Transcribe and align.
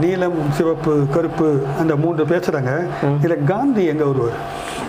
நீலம் 0.00 0.36
சிவப்பு 0.56 1.06
கருப்பு 1.14 1.66
அந்த 1.78 1.96
மூன்று 2.02 2.24
பேசுறாங்க. 2.24 2.70
இதுல 3.22 3.44
காந்தி 3.44 3.82
எங்க 3.84 4.04
வருவார்? 4.04 4.36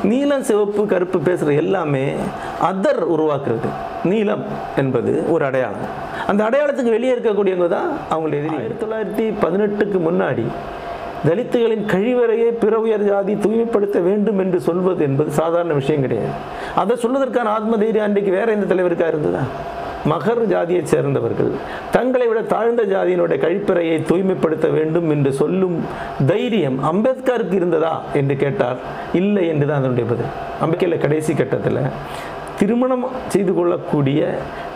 நீலம் 0.04 0.44
சிவப்பு 0.44 0.86
கருப்பு 0.86 1.20
பேசுகிற 1.20 1.56
எல்லாமே 1.62 2.14
அதர் 2.70 3.01
உருவாக்குறது. 3.16 3.69
நீலம் 4.03 4.45
என்பது 4.77 5.31
ஒரு 5.31 5.45
அடையாளம். 5.45 5.83
அந்த 6.27 6.42
அடையாளத்துக்கு 6.50 6.95
வெளியே 6.95 7.13
இருக்கக்கூடியவங்க 7.16 7.67
தான் 7.67 7.89
அவங்களுடைய 8.11 8.41
எதிரி. 8.43 8.55
ஆயிரத்தி 8.55 8.86
தொள்ளாயிரத்தி 8.86 9.25
பதினெட்டுக்கு 9.43 10.00
முன்னாடி 10.07 10.45
தலித்துகளின் 11.27 11.85
கழிவறையை 11.93 12.49
பிற 12.63 12.79
உயர் 12.79 13.05
ஜாதி 13.11 13.35
தூய்மைப்படுத்த 13.35 13.99
வேண்டும் 13.99 14.39
என்று 14.39 14.61
சொல்வது 14.61 15.04
என்பது 15.04 15.31
சாதாரண 15.31 15.73
விஷயம் 15.73 16.01
கிடையாது. 16.01 16.33
அதை 16.75 16.95
சொல்வதற்கான 16.95 17.54
ஆத்ம 17.57 17.77
தைரியம் 17.77 18.07
அன்றைக்கு 18.07 18.31
வேற 18.31 18.51
எந்த 18.51 18.73
தலைவருக்கா 18.73 19.07
இருந்ததா? 19.07 19.43
மகர் 20.05 20.47
ஜாதியைச் 20.47 20.85
சேர்ந்தவர்கள் 20.85 21.51
தங்களை 21.91 22.27
விட 22.27 22.41
தாழ்ந்த 22.41 22.83
ஜாதியினுடைய 22.83 23.38
கழிப்பறையை 23.38 24.05
தூய்மைப்படுத்த 24.05 24.68
வேண்டும் 24.68 25.09
என்று 25.09 25.33
சொல்லும் 25.33 25.81
தைரியம் 26.27 26.79
அம்பேத்கருக்கு 26.83 27.54
இருந்ததா? 27.54 28.01
என்று 28.14 28.36
கேட்டார். 28.36 28.78
இல்லை 29.14 29.47
என்று 29.47 29.68
தான் 29.68 29.78
அதனுடைய 29.78 30.09
பதில். 30.09 30.25
அம்பேத்கரில் 30.61 31.01
கடைசி 31.01 31.33
கட்டத்தில் 31.33 31.78
திருமணம் 32.63 33.08
செய்து 33.34 33.52
கொள்ளக்கூடிய 33.55 34.20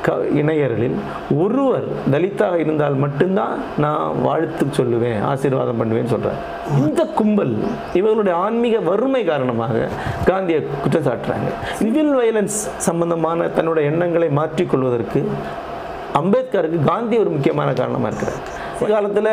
க 0.05 0.15
இணையர்களில் 0.41 0.97
ஒருவர் 1.43 1.85
தலித்தாக 2.13 2.55
இருந்தால் 2.63 2.95
மட்டும்தான் 3.03 3.53
நான் 3.83 4.21
வாழ்த்து 4.25 4.65
சொல்லுவேன் 4.79 5.19
ஆசீர்வாதம் 5.29 5.79
பண்ணுவேன்னு 5.81 6.13
சொல்கிறேன் 6.13 6.41
இந்த 6.79 7.01
கும்பல் 7.19 7.53
இவர்களுடைய 7.99 8.35
ஆன்மீக 8.45 8.79
வறுமை 8.89 9.21
காரணமாக 9.31 9.87
காந்தியை 10.29 10.59
குற்றம் 10.83 11.07
சாட்டுறாங்க 11.07 11.49
சிவில் 11.79 12.13
வயலன்ஸ் 12.19 12.59
சம்பந்தமான 12.87 13.49
தன்னுடைய 13.57 13.91
எண்ணங்களை 13.91 14.29
மாற்றிக்கொள்வதற்கு 14.39 15.21
அம்பேத்கருக்கு 16.21 16.79
காந்தி 16.91 17.15
ஒரு 17.23 17.29
முக்கியமான 17.33 17.69
காரணமாக 17.79 18.11
இருக்கிறார். 18.11 18.43
காலத்தில் 18.91 19.31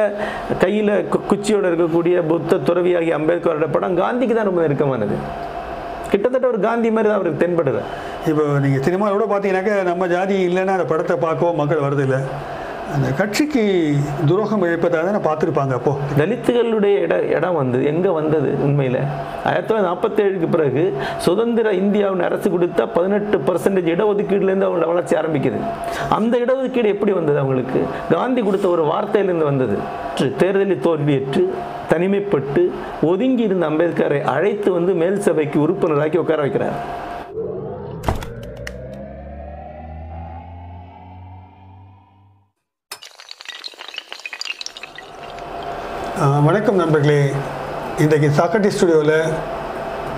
கையில் 0.63 0.93
குச்சியோடு 1.31 1.69
இருக்கக்கூடிய 1.71 2.17
புத்த 2.31 2.59
துறவியாகிய 2.69 3.19
அம்பேத்கரோட 3.19 3.67
படம் 3.77 3.99
காந்திக்கு 4.03 4.35
தான் 4.35 4.49
ரொம்ப 4.51 4.63
நெருக்கமானது. 4.65 5.17
கிட்டத்தட்ட 6.13 6.47
ஒரு 6.53 6.61
காந்தி 6.67 6.89
மாதிரி 6.97 7.09
தான் 7.11 7.19
அவருக்கு 7.19 7.43
தென்படுது 7.43 7.81
இப்போ 8.31 8.45
நீங்கள் 8.65 8.85
சினிமாவோட 8.87 9.25
பார்த்தீங்கன்னாக்க 9.31 9.73
நம்ம 9.91 10.07
ஜாதி 10.15 10.37
இல்லைன்னா 10.49 10.77
அந்த 10.79 10.87
படத்தை 10.93 11.17
பார்க்கவும் 11.27 11.59
மக்கள் 11.61 11.85
வரதில்லை. 11.87 12.21
அந்த 12.95 13.09
கட்சிக்கு 13.19 13.63
துரோகம் 14.29 14.65
இழைப்பதாக 14.67 15.11
தான் 15.15 15.27
பார்த்துருப்பாங்க 15.27 15.73
அப்போ? 15.79 15.93
தலித்துகளுடைய 16.19 16.97
இட 17.05 17.15
இடம் 17.37 17.55
வந்து 17.55 17.79
எங்கே 17.85 18.09
வந்தது 18.09 18.51
உண்மையில்? 18.67 18.99
ஆயிரத்தி 19.49 19.69
தொள்ளாயிரத்தி 19.69 19.89
நாற்பத்தேழுக்கு 19.89 20.49
பிறகு 20.51 20.83
சுதந்திர 21.27 21.73
இந்தியாவின் 21.73 22.25
அரசு 22.29 22.51
கொடுத்த 22.51 22.87
பதினெட்டு 22.87 23.39
பர்சன்டேஜ் 23.49 23.91
இடஒதுக்கீடுலேருந்து 23.95 24.67
அவங்களோட 24.69 24.87
வளர்ச்சி 24.93 25.17
ஆரம்பிக்குது. 25.21 25.61
அந்த 26.11 26.39
இடஒதுக்கீடு 26.45 26.93
எப்படி 26.95 27.13
வந்தது 27.13 27.39
அவங்களுக்கு? 27.39 27.83
காந்தி 28.11 28.43
கொடுத்த 28.43 28.69
ஒரு 28.69 28.85
வார்த்தையிலேருந்து 28.93 29.51
வந்தது. 29.53 29.79
தேர்தலில் 30.43 30.85
தோல்வியற்று 30.89 31.45
தனிமைப்பட்டு 31.93 32.63
ஒதுங்கி 33.03 33.43
இருந்த 33.43 33.67
அம்பேத்கரை 33.71 34.21
அழைத்து 34.35 34.73
வந்து 34.73 34.95
மேல் 34.95 35.25
சபைக்கு 35.29 35.59
உறுப்பினராக்கி 35.67 36.17
உட்கார 36.17 36.43
வைக்கிறார். 36.47 36.79
வணக்கம் 46.25 46.79
நண்பர்களே. 46.81 47.23
இன்றைக்கு 48.03 48.29
சாக்கட்டி 48.37 48.69
ஸ்டுடியோவில் 48.75 49.33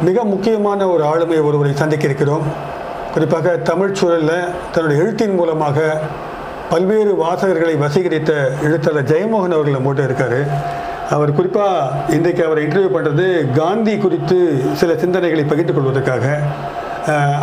மிக 0.06 0.24
முக்கியமான 0.32 0.80
ஒரு 0.92 1.02
ஆளுமை 1.10 1.38
ஒருவரை 1.46 1.72
சந்திக்க 1.80 2.04
இருக்கிறோம். 2.08 2.44
குறிப்பாக 3.14 3.54
தமிழ் 3.68 3.94
சூழலில் 3.98 4.52
தன்னுடைய 4.72 4.98
எழுத்தின் 5.02 5.34
மூலமாக 5.38 5.86
பல்வேறு 6.72 7.12
வாசகர்களை 7.22 7.74
வசீகரித்த 7.84 8.34
எழுத்தாளர் 8.66 9.08
ஜெயமோகன் 9.12 9.56
அவர்களை 9.56 9.80
மூட்டை 9.86 10.04
இருக்கார். 10.08 10.38
அவர் 11.16 11.32
குறிப்பாக 11.38 12.12
இன்றைக்கு 12.16 12.44
அவரை 12.48 12.62
இன்டர்வியூ 12.66 12.92
பண்ணுறது 12.98 13.26
காந்தி 13.60 13.96
குறித்து 14.04 14.38
சில 14.82 14.92
சிந்தனைகளை 15.02 15.46
பகிர்ந்து 15.54 15.76
கொள்வதற்காக. 15.78 16.38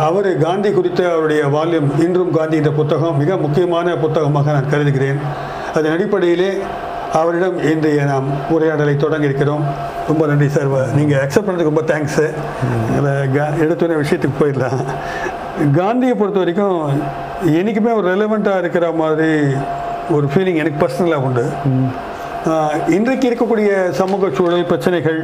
அவர் 0.08 0.30
காந்தி 0.46 0.72
குறித்த 0.78 1.02
அவருடைய 1.12 1.42
வால்யூம் 1.58 1.92
இன்றும் 2.06 2.34
காந்தி 2.38 2.56
என்ற 2.62 2.74
புத்தகம் 2.80 3.20
மிக 3.24 3.36
முக்கியமான 3.44 3.96
புத்தகமாக 4.06 4.56
நான் 4.58 4.72
கருதுகிறேன். 4.72 5.20
அதன் 5.76 5.94
அடிப்படையிலே 5.98 6.50
அவரிடம் 7.18 7.56
இன்றைய 7.72 8.04
நாம் 8.10 8.28
உரையாடலை 8.54 8.94
தொடங்கி 9.02 9.28
இருக்கிறோம் 9.28 9.64
ரொம்ப 10.08 10.22
நன்றி 10.30 10.48
சார். 10.54 10.70
நீங்கள் 10.98 11.20
அக்செப்ட் 11.24 11.46
பண்ணுறதுக்கு 11.48 11.72
ரொம்ப 11.72 11.84
தேங்க்ஸு 11.90 12.26
எடுத்துன 13.64 13.98
விஷயத்துக்கு 14.02 14.40
போயிடலாம். 14.40 14.80
காந்தியை 15.78 16.14
பொறுத்த 16.20 16.38
வரைக்கும் 16.42 16.78
என்றைக்குமே 17.58 17.92
ஒரு 17.98 18.06
ரெலவெண்ட்டாக 18.12 18.62
இருக்கிற 18.62 18.86
மாதிரி 19.02 19.30
ஒரு 20.16 20.26
ஃபீலிங் 20.32 20.60
எனக்கு 20.62 20.80
பர்சனலாக 20.82 21.26
உண்டு. 21.28 21.44
இன்றைக்கு 22.96 23.28
இருக்கக்கூடிய 23.30 23.70
சமூக 24.00 24.30
சூழல் 24.38 24.70
பிரச்சனைகள் 24.72 25.18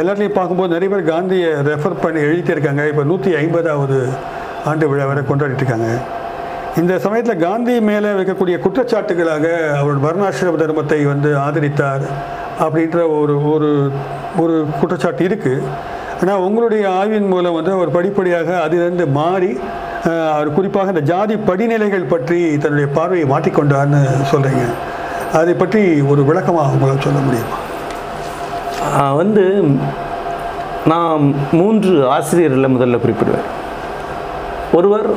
எல்லாத்தையும் 0.00 0.38
பார்க்கும்போது 0.38 0.74
நிறைய 0.74 0.88
பேர் 0.92 1.10
காந்தியை 1.12 1.50
ரெஃபர் 1.68 2.02
பண்ணி 2.04 2.20
எழுதிட்டே 2.28 2.54
இருக்காங்க. 2.56 2.82
இப்போ 2.92 3.04
நூற்றி 3.10 3.30
ஐம்பதாவது 3.42 3.98
ஆண்டு 4.70 4.88
விழா 4.92 5.04
வரை 5.10 5.22
கொண்டாடிட்டு 5.28 5.62
இருக்காங்க. 5.64 5.90
இந்த 6.80 6.94
சமயத்தில் 6.98 7.42
காந்தி 7.46 7.74
மேலே 7.80 8.10
வைக்கக்கூடிய 8.10 8.56
குற்றச்சாட்டுகளாக 8.64 9.46
அவர் 9.78 9.98
வர்ணாசிரம 9.98 10.58
தர்மத்தை 10.62 10.98
வந்து 11.06 11.30
ஆதரித்தார் 11.36 12.04
அப்படின்ற 12.64 12.98
ஒரு 13.18 13.34
ஒரு 13.52 13.70
ஒரு 14.36 14.54
குற்றச்சாட்டு 14.80 15.24
இருக்குது 15.28 15.64
ஆனால் 16.20 16.44
உங்களுடைய 16.46 16.84
ஆய்வின் 16.90 17.28
மூலம் 17.28 17.56
வந்து 17.58 17.72
அவர் 17.72 17.90
படிப்படியாக 17.90 18.60
அதிலிருந்து 18.60 19.06
மாறி 19.18 19.50
அவர் 20.34 20.52
குறிப்பாக 20.52 20.94
இந்த 20.94 21.02
ஜாதி 21.12 21.34
படிநிலைகள் 21.50 22.10
பற்றி 22.14 22.38
தன்னுடைய 22.56 22.88
பார்வையை 22.92 23.26
மாற்றிக்கொண்டார்னு 23.30 24.02
சொல்கிறீங்க 24.32 24.64
அதை 25.32 25.54
பற்றி 25.54 25.82
ஒரு 26.02 26.20
விளக்கமாக 26.24 26.74
உங்களால் 26.76 27.04
சொல்ல 27.06 27.18
முடியுமா? 27.18 27.56
வந்து 29.14 29.44
நான் 30.86 31.24
மூன்று 31.52 31.92
ஆசிரியர்களை 32.16 32.68
முதல்ல 32.76 33.00
குறிப்பிடுவேன். 33.02 33.48
ஒருவர் 34.72 35.08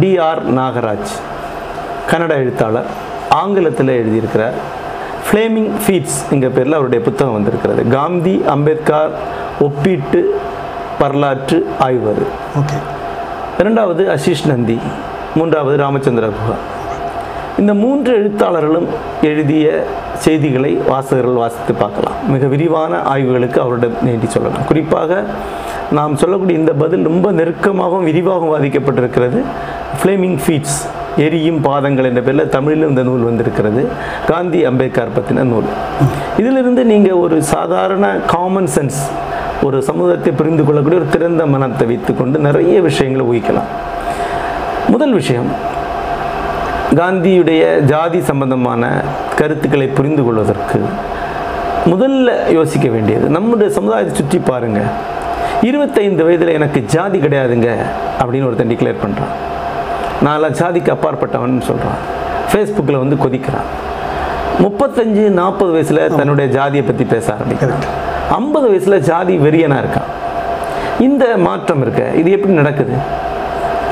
டிஆர் 0.00 0.40
நாகராஜ் 0.58 1.12
கன்னட 2.10 2.32
எழுத்தாளர் 2.42 2.86
ஆங்கிலத்தில் 3.28 3.92
எழுதியிருக்கிறார். 4.00 4.56
ஃப்ளேமிங் 5.26 5.70
ஃபீட்ஸ் 5.84 6.18
என்கிற 6.30 6.50
பேரில் 6.56 6.72
அவருடைய 6.72 7.04
புத்தகம் 7.04 7.32
வந்திருக்கிறது. 7.32 7.88
காந்தி 7.88 8.42
அம்பேத்கர் 8.46 9.12
ஒப்பீட்டு 9.60 10.38
வரலாற்று 10.98 11.66
ஆய்வு 11.78 12.26
ஓகே. 12.60 12.78
இரண்டாவது 13.58 14.04
அஷிஷ் 14.04 14.46
நந்தி 14.46 14.78
மூன்றாவது 15.34 15.76
ராமச்சந்திர 15.84 16.28
குஹா 16.38 16.56
இந்த 17.58 17.74
மூன்று 17.74 18.12
எழுத்தாளர்களும் 18.20 18.86
எழுதிய 19.22 19.84
செய்திகளை 20.14 20.78
வாசகர்கள் 20.88 21.40
வாசித்து 21.42 21.74
பார்க்கலாம். 21.74 22.16
மிக 22.28 22.46
விரிவான 22.46 22.96
ஆய்வுகளுக்கு 23.14 23.58
அவரிடம் 23.58 23.96
நீட்டி 24.02 24.26
சொல்லலாம். 24.26 24.66
குறிப்பாக 24.66 25.24
நாம் 25.90 26.16
சொல்லக்கூடிய 26.16 26.58
இந்த 26.58 26.72
பதில் 26.72 27.04
ரொம்ப 27.04 27.32
நெருக்கமாகவும் 27.32 28.04
விரிவாகவும் 28.04 28.54
வாதிக்கப்பட்டிருக்கிறது. 28.54 29.42
ஃப்ளேமிங் 30.04 30.38
ஃபீட்ஸ் 30.44 30.78
எரியும் 31.24 31.60
பாதங்கள் 31.66 32.06
என்ற 32.08 32.20
பேரில் 32.24 32.50
தமிழிலும் 32.54 32.90
இந்த 32.92 33.02
நூல் 33.06 33.22
வந்திருக்கிறது. 33.28 33.82
காந்தி 34.30 34.58
அம்பேத்கர் 34.70 35.12
பற்றின 35.16 35.44
நூல். 35.50 35.68
இதிலிருந்து 36.40 36.82
நீங்கள் 36.90 37.20
ஒரு 37.24 37.36
சாதாரண 37.52 38.06
காமன் 38.32 38.68
சென்ஸ் 38.74 38.98
ஒரு 39.66 39.78
சமூகத்தை 39.86 40.32
புரிந்து 40.40 40.64
கொள்ளக்கூடிய 40.66 40.98
ஒரு 41.00 41.08
திறந்த 41.14 41.44
மனத்தை 41.52 41.86
வைத்துக்கொண்டு 41.90 42.42
நிறைய 42.46 42.74
விஷயங்களை 42.88 43.24
ஊகிக்கலாம். 43.30 43.70
முதல் 44.94 45.14
விஷயம் 45.20 45.48
காந்தியுடைய 47.00 47.62
ஜாதி 47.92 48.20
சம்பந்தமான 48.30 48.92
கருத்துக்களை 49.40 49.88
புரிந்து 50.00 50.24
கொள்வதற்கு 50.28 50.80
முதல்ல 51.92 52.36
யோசிக்க 52.58 52.88
வேண்டியது 52.96 53.28
நம்முடைய 53.38 53.70
சமுதாயத்தை 53.78 54.14
சுற்றி 54.20 54.40
பாருங்கள் 54.50 54.92
இருபத்தைந்து 55.70 56.28
வயதில் 56.28 56.56
எனக்கு 56.60 56.82
ஜாதி 56.96 57.18
கிடையாதுங்க 57.26 57.70
அப்படின்னு 58.20 58.48
ஒருத்தன் 58.50 58.72
டிக்ளேர் 58.74 59.02
பண்ணுறான் 59.02 59.34
நான் 60.24 60.56
ஜாதிக்கு 60.60 60.90
அப்பாற்பட்டவன் 60.94 61.56
சொல்கிறான் 61.68 62.00
ஃபேஸ்புக்கில் 62.50 63.02
வந்து 63.02 63.16
கொதிக்கிறான். 63.24 63.68
முப்பத்தஞ்சு 64.64 65.22
நாற்பது 65.38 65.70
வயசில் 65.76 66.02
தன்னுடைய 66.18 66.46
ஜாதியை 66.56 66.84
பற்றி 66.88 67.04
பேச 67.14 67.26
ஆரம்பிக்கிறான். 67.34 67.84
ஐம்பது 68.38 68.66
வயசில் 68.72 69.04
ஜாதி 69.10 69.34
வெறியனாக 69.46 69.82
இருக்கான். 69.84 70.10
இந்த 71.06 71.24
மாற்றம் 71.46 71.82
இருக்க 71.84 72.02
இது 72.20 72.28
எப்படி 72.36 72.54
நடக்குது? 72.60 72.94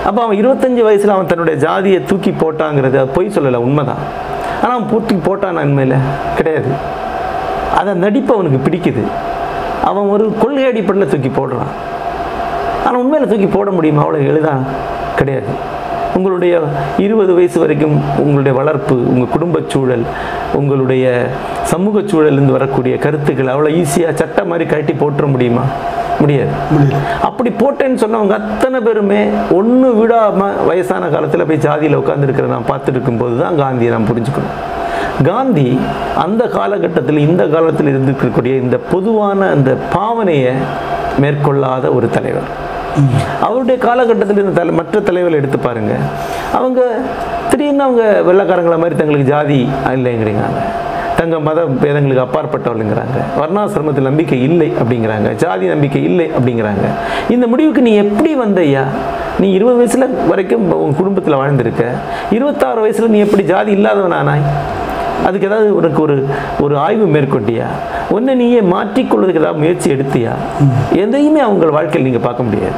அப்போ 0.09 0.21
அவன் 0.25 0.39
இருபத்தஞ்சு 0.43 0.83
வயசில் 0.89 1.15
அவன் 1.15 1.31
தன்னுடைய 1.33 1.57
ஜாதியை 1.65 2.05
தூக்கி 2.11 2.33
போட்டாங்கிறது 2.43 2.97
அது 3.03 3.11
பொய் 3.17 3.35
சொல்லலை 3.37 3.61
உண்மைதான். 3.67 4.03
ஆனால் 4.63 4.75
அவன் 4.77 4.91
தூக்கி 4.93 5.17
போட்டான் 5.29 5.61
உண்மையில் 5.65 5.99
கிடையாது. 6.39 6.71
அதை 7.81 7.93
நடிப்பு 8.05 8.33
அவனுக்கு 8.37 8.61
பிடிக்குது. 8.67 9.05
அவன் 9.91 10.09
ஒரு 10.15 10.25
கொள்கை 10.43 10.65
அடிப்படையில் 10.71 11.13
தூக்கி 11.13 11.33
போடுறான். 11.41 11.73
ஆனால் 12.87 13.01
உண்மையில் 13.03 13.31
தூக்கி 13.33 13.51
போட 13.59 13.71
முடியுமா? 13.71 14.03
அவ்வளோ 14.05 14.21
எளிதா? 14.33 14.55
கிடையாது. 15.21 15.53
உங்களுடைய 16.15 16.55
இருபது 16.99 17.35
வயசு 17.35 17.61
வரைக்கும் 17.61 17.97
உங்களுடைய 18.19 18.53
வளர்ப்பு 18.59 18.95
உங்கள் 19.13 19.31
குடும்பச் 19.31 19.71
சூழல் 19.71 20.05
உங்களுடைய 20.53 21.05
சமூக 21.63 22.01
சூழலிருந்து 22.01 22.57
வரக்கூடிய 22.59 22.97
கருத்துக்கள் 22.99 23.53
அவ்வளோ 23.55 23.71
ஈஸியாக 23.81 24.15
சட்டை 24.15 24.45
மாதிரி 24.45 24.71
கழட்டி 24.71 24.93
போட்டுற 24.93 25.27
முடியுமா? 25.27 25.65
முடியாது. 26.21 26.53
அப்படி 27.23 27.51
போட்டேன்னு 27.51 28.03
சொன்னவங்க 28.03 28.31
அத்தனை 28.31 28.81
பேருமே 28.81 29.21
ஒன்று 29.51 29.95
விடாமல் 29.97 30.59
வயசான 30.69 31.09
காலத்தில் 31.09 31.47
போய் 31.47 31.65
ஜாதியில் 31.67 32.01
உட்காந்துருக்கிற 32.01 32.47
நான் 32.47 32.69
பார்த்துட்டு 32.71 32.99
இருக்கும்போது 32.99 33.37
தான் 33.39 33.57
காந்தியை 33.57 33.93
நான் 33.93 34.11
புரிஞ்சுக்கணும். 34.11 34.59
காந்தி 35.23 35.79
அந்த 36.17 36.43
காலகட்டத்தில் 36.59 37.19
இந்த 37.19 37.47
காலத்தில் 37.47 37.91
இருந்திருக்கக்கூடிய 37.93 38.53
இந்த 38.63 38.77
பொதுவான 38.93 39.49
அந்த 39.51 39.77
பாவனையை 39.95 40.53
மேற்கொள்ளாத 41.19 41.93
ஒரு 41.93 42.11
தலைவர். 42.11 42.49
அவருடைய 43.43 43.77
காலகட்டத்தில் 43.81 44.37
இருந்த 44.37 44.61
தலை 44.61 44.75
மற்ற 44.75 45.01
தலைவர்களை 45.01 45.39
எடுத்து 45.41 45.59
பாருங்கள் 45.59 46.05
அவங்க 46.53 46.81
திடீர்னு 47.51 47.83
அவங்க 47.83 48.05
வெள்ளைக்காரங்கள 48.27 48.79
மாதிரி 48.79 48.97
தங்களுக்கு 48.97 49.31
ஜாதி 49.31 49.69
இல்லைங்கிறீங்க. 49.85 50.47
தங்க 51.17 51.41
மத 51.41 51.65
பேதங்களுக்கு 51.65 52.25
அப்பாற்பட்டவளுங்கிறாங்க 52.27 53.19
வர்ணாசிரமத்தில் 53.41 54.09
நம்பிக்கை 54.09 54.43
இல்லை 54.43 54.73
அப்படிங்கிறாங்க. 54.83 55.29
ஜாதி 55.37 55.67
நம்பிக்கை 55.67 56.05
இல்லை 56.05 56.31
அப்படிங்கிறாங்க. 56.39 56.87
இந்த 57.29 57.47
முடிவுக்கு 57.47 57.83
நீ 57.83 57.93
எப்படி 57.95 58.37
வந்தய்யா? 58.37 58.85
நீ 59.41 59.51
இருபது 59.53 59.77
வயசுல 59.79 60.29
வரைக்கும் 60.29 60.73
உன் 60.73 60.97
குடும்பத்தில் 60.97 61.35
வாழ்ந்திருக்க. 61.35 61.85
இருபத்தாறு 62.31 62.81
வயசுல 62.87 63.09
நீ 63.09 63.19
எப்படி 63.19 63.45
ஜாதி 63.45 63.75
இல்லாதவனானாய்? 63.75 64.47
அதுக்கு 65.27 65.49
ஏதாவது 65.51 65.69
உனக்கு 65.81 66.01
ஒரு 66.07 66.17
ஒரு 66.65 66.75
ஆய்வு 66.85 67.07
மேற்கொண்டியா? 67.15 67.69
ஒன்று 68.17 68.33
நீயே 68.41 68.61
மாற்றிக்கொள்வதற்கு 68.75 69.43
ஏதாவது 69.43 69.63
முயற்சி 69.63 69.89
எடுத்தியா? 69.95 70.33
எதையுமே 71.05 71.41
அவங்க 71.47 71.73
வாழ்க்கையில் 71.79 72.09
நீங்கள் 72.09 72.27
பார்க்க 72.29 72.49
முடியாது. 72.49 72.77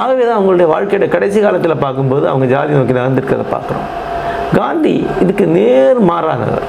ஆகவே 0.00 0.22
தான் 0.28 0.38
அவங்களுடைய 0.38 0.68
வாழ்க்கையோட 0.74 1.06
கடைசி 1.14 1.38
காலத்தில் 1.44 1.82
பார்க்கும்போது 1.84 2.24
அவங்க 2.32 2.46
ஜாதி 2.54 2.78
நோக்கி 2.78 2.98
நகர்ந்திருக்கிறத 2.98 3.46
பார்க்குறோம். 3.54 3.86
காந்தி 4.58 4.96
இதுக்கு 5.22 5.44
நேர் 5.58 6.00
மாறானவர். 6.10 6.66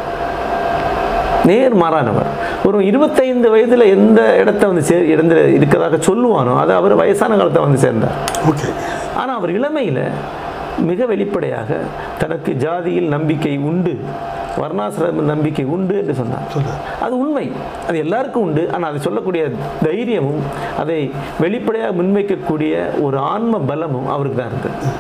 நேர் 1.49 1.75
மாறானவர். 1.81 2.29
ஒரு 2.67 2.77
இருபத்தைந்து 2.89 3.47
வயதில் 3.53 3.91
எந்த 3.95 4.21
இடத்த 4.41 4.63
வந்து 4.71 4.83
சே 4.89 4.95
இறந்து 5.13 5.35
இருக்கிறதாக 5.57 5.99
சொல்லுவானோ 6.07 6.53
அது 6.63 6.71
அவர் 6.79 6.93
வயசான 7.01 7.37
காலத்தை 7.41 7.61
வந்து 7.65 7.79
சேர்ந்தார். 7.85 8.17
ஓகே 8.51 8.67
ஆனால் 9.19 9.37
அவர் 9.39 9.55
இளமையில் 9.59 10.03
மிக 10.89 11.05
வெளிப்படையாக 11.05 11.77
தனக்கு 12.19 12.51
ஜாதியில் 12.65 13.13
நம்பிக்கை 13.15 13.57
உண்டு 13.57 13.93
வர்ணாசிரம 14.61 15.25
நம்பிக்கை 15.31 15.65
உண்டு 15.65 15.95
என்று 16.01 16.13
சொன்னார். 16.19 16.47
அது 16.99 17.13
உண்மை. 17.19 17.51
அது 17.87 17.97
எல்லாருக்கும் 17.97 18.43
உண்டு. 18.43 18.63
ஆனால் 18.73 18.89
அதை 18.89 19.01
சொல்லக்கூடிய 19.01 19.43
தைரியமும் 19.83 20.41
அதை 20.81 21.11
வெளிப்படையாக 21.39 21.97
முன்வைக்கக்கூடிய 21.99 23.01
ஒரு 23.01 23.17
ஆன்ம 23.17 23.59
பலமும் 23.71 24.07
அவருக்கு 24.15 24.39
தான் 24.41 24.51
இருக்குது. 24.51 24.93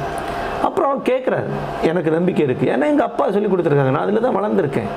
அப்புறம் 0.67 0.89
அவர் 0.91 1.07
கேட்குறாரு 1.09 1.49
எனக்கு 1.89 2.11
நம்பிக்கை 2.11 2.43
இருக்குது 2.47 2.71
ஏன்னா 2.73 2.87
எங்கள் 2.93 3.09
அப்பா 3.09 3.31
சொல்லி 3.31 3.49
கொடுத்துருக்காங்க. 3.49 3.95
நான் 3.97 4.05
அதில் 4.05 4.25
தான் 4.27 4.37
வளர்ந்துருக்கேன். 4.39 4.91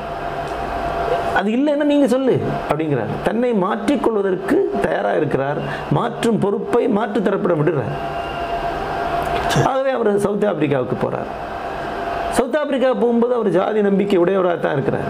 அது 1.39 1.51
இல்லைன்னா 1.51 1.85
நீங்க 1.93 2.07
சொல்லு 2.07 2.35
அப்படிங்கிறார். 2.71 3.13
தன்னை 3.29 3.53
மாற்றிக்கொள்வதற்கு 3.53 4.57
தயாராக 4.87 5.17
இருக்கிறார். 5.17 5.61
மாற்றும் 5.99 6.39
பொறுப்பை 6.39 6.89
மாற்று 6.89 7.21
தரப்பட 7.21 7.55
விடுறார் 7.61 7.95
ஆகவே 9.71 9.91
அவர் 9.91 10.19
சவுத் 10.19 10.47
ஆப்பிரிக்காவுக்கு 10.51 10.97
போகிறார் 11.01 11.31
சவுத் 12.37 12.57
ஆப்பிரிக்கா 12.57 12.91
போகும்போது 12.95 13.35
அவர் 13.35 13.51
ஜாதி 13.51 13.83
நம்பிக்கை 13.83 14.19
உடையவராக 14.19 14.57
தான் 14.57 14.73
இருக்கிறார். 14.73 15.09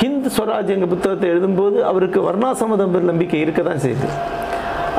ஹிந்த் 0.00 0.28
ஸ்வராஜ் 0.36 0.72
எங்கள் 0.74 0.88
புத்தகத்தை 0.88 1.30
எழுதும்போது 1.30 1.78
அவருக்கு 1.90 2.20
வர்ணாசமதம் 2.28 2.96
நம்பிக்கை 3.10 3.40
இருக்க 3.40 3.62
தான் 3.62 3.82
செய்யுது 3.84 4.08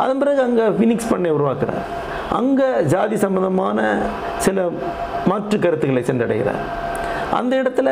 அதன் 0.02 0.18
பிறகு 0.18 0.42
அங்கே 0.42 0.66
ஃபினிக்ஸ் 0.78 1.10
பண்ணை 1.10 1.32
உருவாக்குறார். 1.32 1.84
அங்கே 2.40 2.68
ஜாதி 2.94 3.18
சம்பந்தமான 3.18 3.80
சில 4.38 4.68
மாற்று 5.26 5.60
கருத்துக்களை 5.60 6.04
சென்றடைகிறார். 6.10 6.62
அந்த 7.38 7.54
இடத்துல 7.62 7.90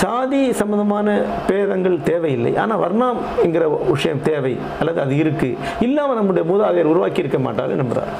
சாதி 0.00 0.40
சம்பந்தமான 0.60 1.08
பேதங்கள் 1.48 1.96
தேவையில்லை. 2.08 2.52
ஆனால் 2.62 2.80
வர்ணம் 2.82 3.20
என்கிற 3.44 3.64
விஷயம் 3.92 4.22
தேவை 4.28 4.52
அல்லது 4.80 4.98
அது 5.04 5.14
இருக்குது 5.22 5.58
இல்லாமல் 5.86 6.18
நம்முடைய 6.18 6.44
மூதாதையர் 6.50 6.90
உருவாக்கி 6.92 7.22
இருக்க 7.22 7.38
மாட்டாரு 7.46 7.80
நம்புகிறார் 7.80 8.12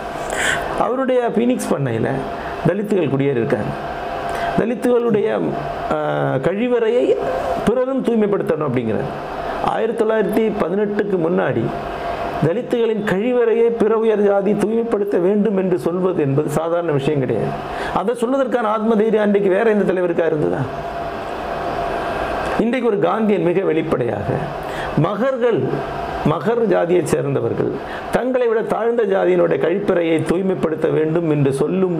அவருடைய 0.84 1.20
பீனிக்ஸ் 1.38 1.70
பண்ணையில் 1.72 2.10
தலித்துகள் 2.68 3.12
குடியேறி 3.14 3.40
இருக்காங்க. 3.42 3.72
தலித்துகளுடைய 4.60 5.28
கழிவறையை 6.46 7.04
பிறரும் 7.66 8.04
தூய்மைப்படுத்தணும் 8.06 8.68
அப்படிங்கிறார். 8.68 9.10
ஆயிரத்தி 9.74 10.00
தொள்ளாயிரத்தி 10.02 10.44
பதினெட்டுக்கு 10.62 11.16
முன்னாடி 11.26 11.64
தலித்துகளின் 12.46 13.02
கழிவறையை 13.12 13.68
பிற 13.80 13.92
உயர் 14.04 14.24
ஜாதி 14.28 14.52
தூய்மைப்படுத்த 14.62 15.16
வேண்டும் 15.26 15.58
என்று 15.62 15.78
சொல்வது 15.86 16.20
என்பது 16.26 16.48
சாதாரண 16.58 16.92
விஷயம் 16.98 17.22
கிடையாது. 17.24 17.52
அதை 18.00 18.14
சொல்வதற்கான 18.22 18.70
ஆத்ம 18.76 18.96
தைரியம் 19.00 19.26
அன்றைக்கு 19.26 19.50
வேற 19.56 19.66
எந்த 19.70 19.86
தலைவருக்கா 19.92 20.26
இருந்ததா? 20.30 20.62
இன்றைக்கு 22.64 22.88
ஒரு 22.88 22.98
காந்தியன் 23.08 23.46
மிக 23.48 23.60
வெளிப்படையாக 23.70 24.28
மகர்கள் 25.06 25.60
மகர் 26.30 26.62
ஜாதியைச் 26.72 27.10
சேர்ந்தவர்கள் 27.12 27.70
தங்களை 28.14 28.46
விட 28.48 28.60
தாழ்ந்த 28.72 29.02
ஜாதியினுடைய 29.12 29.58
கழிப்பறையை 29.64 30.16
தூய்மைப்படுத்த 30.30 30.88
வேண்டும் 30.96 31.30
என்று 31.30 31.52
சொல்லும் 31.60 31.96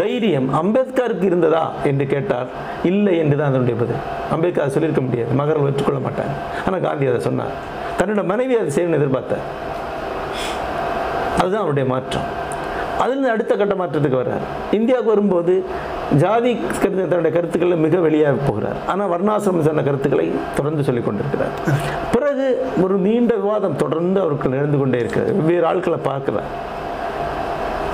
தைரியம் 0.00 0.48
அம்பேத்கருக்கு 0.60 1.26
இருந்ததா 1.30 1.62
என்று 1.90 2.06
கேட்டார். 2.06 2.48
இல்லை 2.90 3.14
என்று 3.18 3.36
தான் 3.36 3.48
அதனுடைய 3.48 3.76
பதில். 3.82 4.02
அம்பேத்கர் 4.34 4.74
சொல்லியிருக்க 4.76 5.04
முடியாது. 5.08 5.32
மகர்கள் 5.42 5.68
ஏற்றுக்கொள்ள 5.70 6.00
மாட்டாங்க. 6.08 6.34
ஆனால் 6.66 6.80
காந்தி 6.80 7.06
அதை 7.06 7.20
சொன்னார். 7.20 7.54
தன்னோட 8.00 8.24
மனைவி 8.24 8.56
அதை 8.60 8.70
செய்யணும்னு 8.76 9.00
எதிர்பார்த்தார். 9.00 9.46
அதுதான் 11.40 11.62
அவருடைய 11.64 11.86
மாற்றம். 11.92 12.28
அதுலேருந்து 13.02 13.32
அடுத்த 13.34 13.52
கட்ட 13.56 13.74
மாற்றத்துக்கு 13.80 14.18
வர்றார். 14.22 14.44
இந்தியாவுக்கு 14.78 15.12
வரும்போது 15.12 15.52
ஜாதி 16.22 16.50
கருத்து 16.80 17.02
தன்னுடைய 17.10 17.32
கருத்துக்களை 17.36 17.76
மிக 17.84 17.98
வெளியாக 18.06 18.36
போகிறார். 18.48 18.78
ஆனால் 18.90 19.10
வர்ணாசிரமம் 19.12 19.66
சொன்ன 19.68 19.84
கருத்துக்களை 19.88 20.26
தொடர்ந்து 20.56 20.82
சொல்லிக் 20.88 21.06
கொண்டிருக்கிறார். 21.06 21.54
பிறகு 22.14 22.46
ஒரு 22.82 22.96
நீண்ட 23.06 23.32
விவாதம் 23.34 23.78
தொடர்ந்து 23.82 24.20
அவருக்கு 24.24 24.54
நடந்து 24.54 24.78
கொண்டே 24.78 25.00
இருக்கிறார் 25.02 25.30
வெவ்வேறு 25.38 25.66
ஆட்களை 25.70 26.00
பார்க்கிறார். 26.10 26.50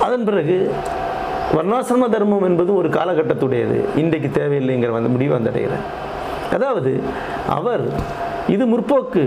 அதன் 0.05 0.27
பிறகு 0.29 0.57
வர்ணாசிரம 1.57 2.09
தர்மம் 2.15 2.47
என்பது 2.49 2.71
ஒரு 2.75 2.89
காலகட்டத்துடையது. 2.89 3.77
இன்றைக்கு 4.01 4.29
தேவையில்லைங்கிற 4.39 4.91
வந்து 4.97 5.13
முடிவு 5.15 5.33
வந்தடைகிறார். 5.37 5.85
அதாவது 6.55 6.91
அவர் 7.57 7.85
இது 8.53 8.63
முற்போக்கு. 8.65 9.23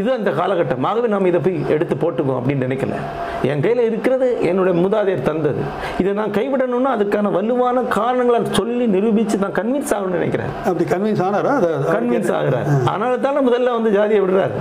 இது 0.00 0.08
அந்த 0.12 0.30
காலகட்டம். 0.30 0.86
ஆகவே 0.90 1.08
நாம் 1.14 1.28
இதை 1.30 1.40
போய் 1.44 1.58
எடுத்து 1.74 1.94
போட்டுக்குவோம் 1.94 2.40
அப்படின்னு 2.40 2.66
நினைக்கல. 2.66 2.96
என் 3.50 3.62
கையில் 3.64 3.82
இருக்கிறது 3.88 4.26
என்னுடைய 4.50 4.74
மூதாதையர் 4.80 5.26
தந்தது. 5.28 5.62
இதை 5.98 6.12
நான் 6.12 6.34
கைவிடணும்னா 6.38 6.92
அதுக்கான 6.98 7.32
வலுவான 7.36 7.82
காரணங்களை 7.98 8.40
சொல்லி 8.50 8.86
நிரூபித்து 8.86 9.38
நான் 9.44 9.56
கன்வின்ஸ் 9.60 9.94
ஆகணும்னு 9.96 10.18
நினைக்கிறேன். 10.20 10.52
அப்படி 10.64 10.86
கன்வின்ஸ் 10.94 11.24
ஆனாரா? 11.28 11.54
கன்வின்ஸ் 11.94 12.32
ஆகுறாரு. 12.38 12.70
அதனால 12.86 13.12
தானே 13.26 13.42
முதல்ல 13.50 13.76
வந்து 13.78 13.92
ஜாதியை 13.98 14.22
விடுறாரு. 14.24 14.56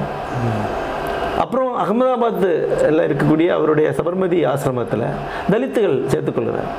அப்புறம் 1.43 1.73
அகமதாபாத்தில் 1.83 3.01
இருக்கக்கூடிய 3.07 3.47
அவருடைய 3.57 3.87
சபர்மதி 3.97 4.39
ஆசிரமத்தில் 4.53 5.05
தலித்துகள் 5.51 5.97
சேர்த்துக்கொள்கிறார் 6.13 6.71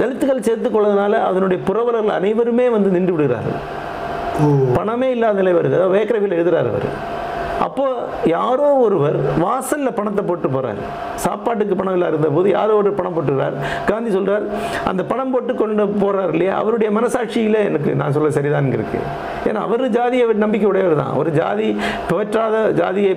தலித்துகள் 0.00 0.44
சேர்த்துக்கொள்வதனால 0.46 1.20
அதனுடைய 1.28 1.58
புரவலர்கள் 1.68 2.16
அனைவருமே 2.18 2.68
வந்து 2.68 2.90
நின்று 2.90 3.12
விடுகிறார்கள். 3.14 3.58
பணமே 4.78 5.10
இல்லாத 5.16 5.38
நிலை 5.42 5.54
வருது. 5.58 5.78
அதாவது 5.78 5.96
வேக்கரவியில் 5.98 6.38
எழுதுறாரு 6.38 6.70
அவர். 6.74 6.88
அப்போ 7.64 7.84
யாரோ 8.32 8.68
ஒருவர் 8.84 9.16
வாசல்ல 9.42 9.88
பணத்தை 9.98 10.22
போட்டு 10.28 10.48
போறாரு. 10.54 10.80
சாப்பாட்டுக்கு 11.24 11.74
பணம் 11.80 11.94
இல்லாத 11.96 12.12
இருந்தபோது 12.12 12.48
யாரோ 12.54 12.72
ஒரு 12.80 12.90
பணம் 12.98 13.14
போட்டுறார். 13.16 13.54
காந்தி 13.90 14.10
சொல்றார் 14.16 14.44
அந்த 14.90 15.02
பணம் 15.10 15.32
போட்டு 15.34 15.52
கொண்டு 15.60 15.84
போறார் 16.02 16.32
இல்லையா? 16.34 16.54
அவருடைய 16.62 16.88
மனசாட்சியில 16.96 17.60
எனக்கு 17.70 17.90
நான் 18.00 18.14
சொல்ல 18.16 18.30
சரிதான் 18.38 18.72
இருக்கு. 18.76 19.00
ஏன்னா 19.50 19.60
அவர் 19.66 19.84
ஜாதியை 19.96 20.26
நம்பிக்கை 20.44 20.68
உடையவர் 20.70 21.00
தான். 21.02 21.14
ஒரு 21.20 21.32
ஜாதி 21.38 21.68
துவற்றாத 22.10 22.64
ஜாதியை 22.80 23.14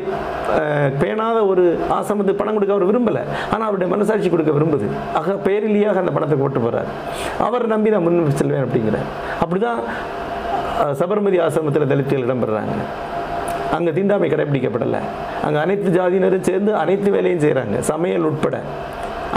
பேணாத 1.02 1.40
ஒரு 1.52 1.66
ஆசிரமத்துக்கு 1.98 2.42
பணம் 2.44 2.58
கொடுக்க 2.58 2.78
அவர் 2.78 2.90
விரும்பல. 2.92 3.22
ஆனா 3.54 3.64
அவருடைய 3.70 3.90
மனசாட்சி 3.96 4.32
கொடுக்க 4.36 4.54
விரும்புது. 4.60 4.90
ஆக 5.22 5.36
பேரிலியாக 5.48 6.04
அந்த 6.04 6.14
பணத்தை 6.20 6.38
போட்டு 6.44 6.62
போறார். 6.68 6.92
அவர் 7.48 7.66
நம்பி 7.74 7.96
நான் 7.96 8.08
முன் 8.08 8.40
செல்வேன் 8.42 8.66
அப்படிங்கிறார். 8.68 9.10
அப்படிதான் 9.44 9.82
சபர்மதி 11.02 11.38
ஆசிரமத்தில் 11.46 11.92
தலித்துகள் 11.94 12.28
இடம்பெறாங்க. 12.28 12.78
அங்கே 13.76 13.92
தீண்டாமை 13.98 14.28
கடைபிடிக்கப்படலை. 14.34 15.02
அங்கே 15.46 15.60
அனைத்து 15.64 15.90
ஜாதியினரும் 15.98 16.48
சேர்ந்து 16.50 16.72
அனைத்து 16.84 17.10
வேலையும் 17.16 17.44
செய்கிறாங்க 17.46 17.78
சமையல் 17.92 18.28
உட்பட. 18.30 18.58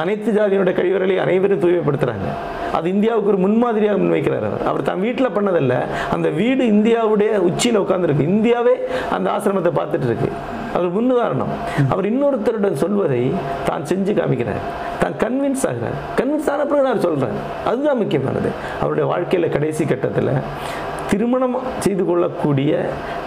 அனைத்து 0.00 0.30
ஜாதியினுடைய 0.36 0.74
கழிவறைகளை 0.78 1.16
அனைவரும் 1.22 1.62
தூய்மைப்படுத்துகிறாங்க 1.62 2.28
அது 2.76 2.86
இந்தியாவுக்கு 2.94 3.30
ஒரு 3.32 3.40
முன்மாதிரியாக 3.44 3.98
முன்வைக்கிறார் 4.02 4.46
அவர். 4.48 4.62
அவர் 4.70 4.84
தான் 4.88 5.00
வீட்டில் 5.06 5.34
பண்ணதில்ல. 5.36 5.74
அந்த 6.14 6.28
வீடு 6.40 6.62
இந்தியாவுடைய 6.74 7.30
உச்சியில் 7.48 7.80
உட்காந்துருக்கு 7.82 8.28
இந்தியாவே 8.32 8.74
அந்த 9.16 9.26
ஆசிரமத்தை 9.34 9.72
பார்த்துட்டு 9.80 10.08
இருக்கு 10.10 10.28
அவர் 10.76 10.90
முன்னுதாரணம். 10.98 11.52
அவர் 11.92 12.08
இன்னொருத்தருடன் 12.12 12.78
சொல்வதை 12.84 13.22
தான் 13.68 13.86
செஞ்சு 13.90 14.14
காமிக்கிறார். 14.20 14.62
தான் 15.02 15.16
கன்வின்ஸ் 15.24 15.66
ஆகிறார். 15.70 15.98
கன்வின்ஸ் 16.20 16.50
ஆன 16.52 16.66
பிறகு 16.70 16.88
நான் 16.90 17.04
சொல்கிறேன் 17.06 17.36
அதுதான் 17.70 18.00
முக்கியமானது. 18.02 18.52
அவருடைய 18.80 19.06
வாழ்க்கையில் 19.12 19.54
கடைசி 19.56 19.84
கட்டத்தில் 19.92 20.32
திருமணம் 21.10 21.56
செய்து 21.78 22.04
கொள்ளக்கூடிய 22.04 22.72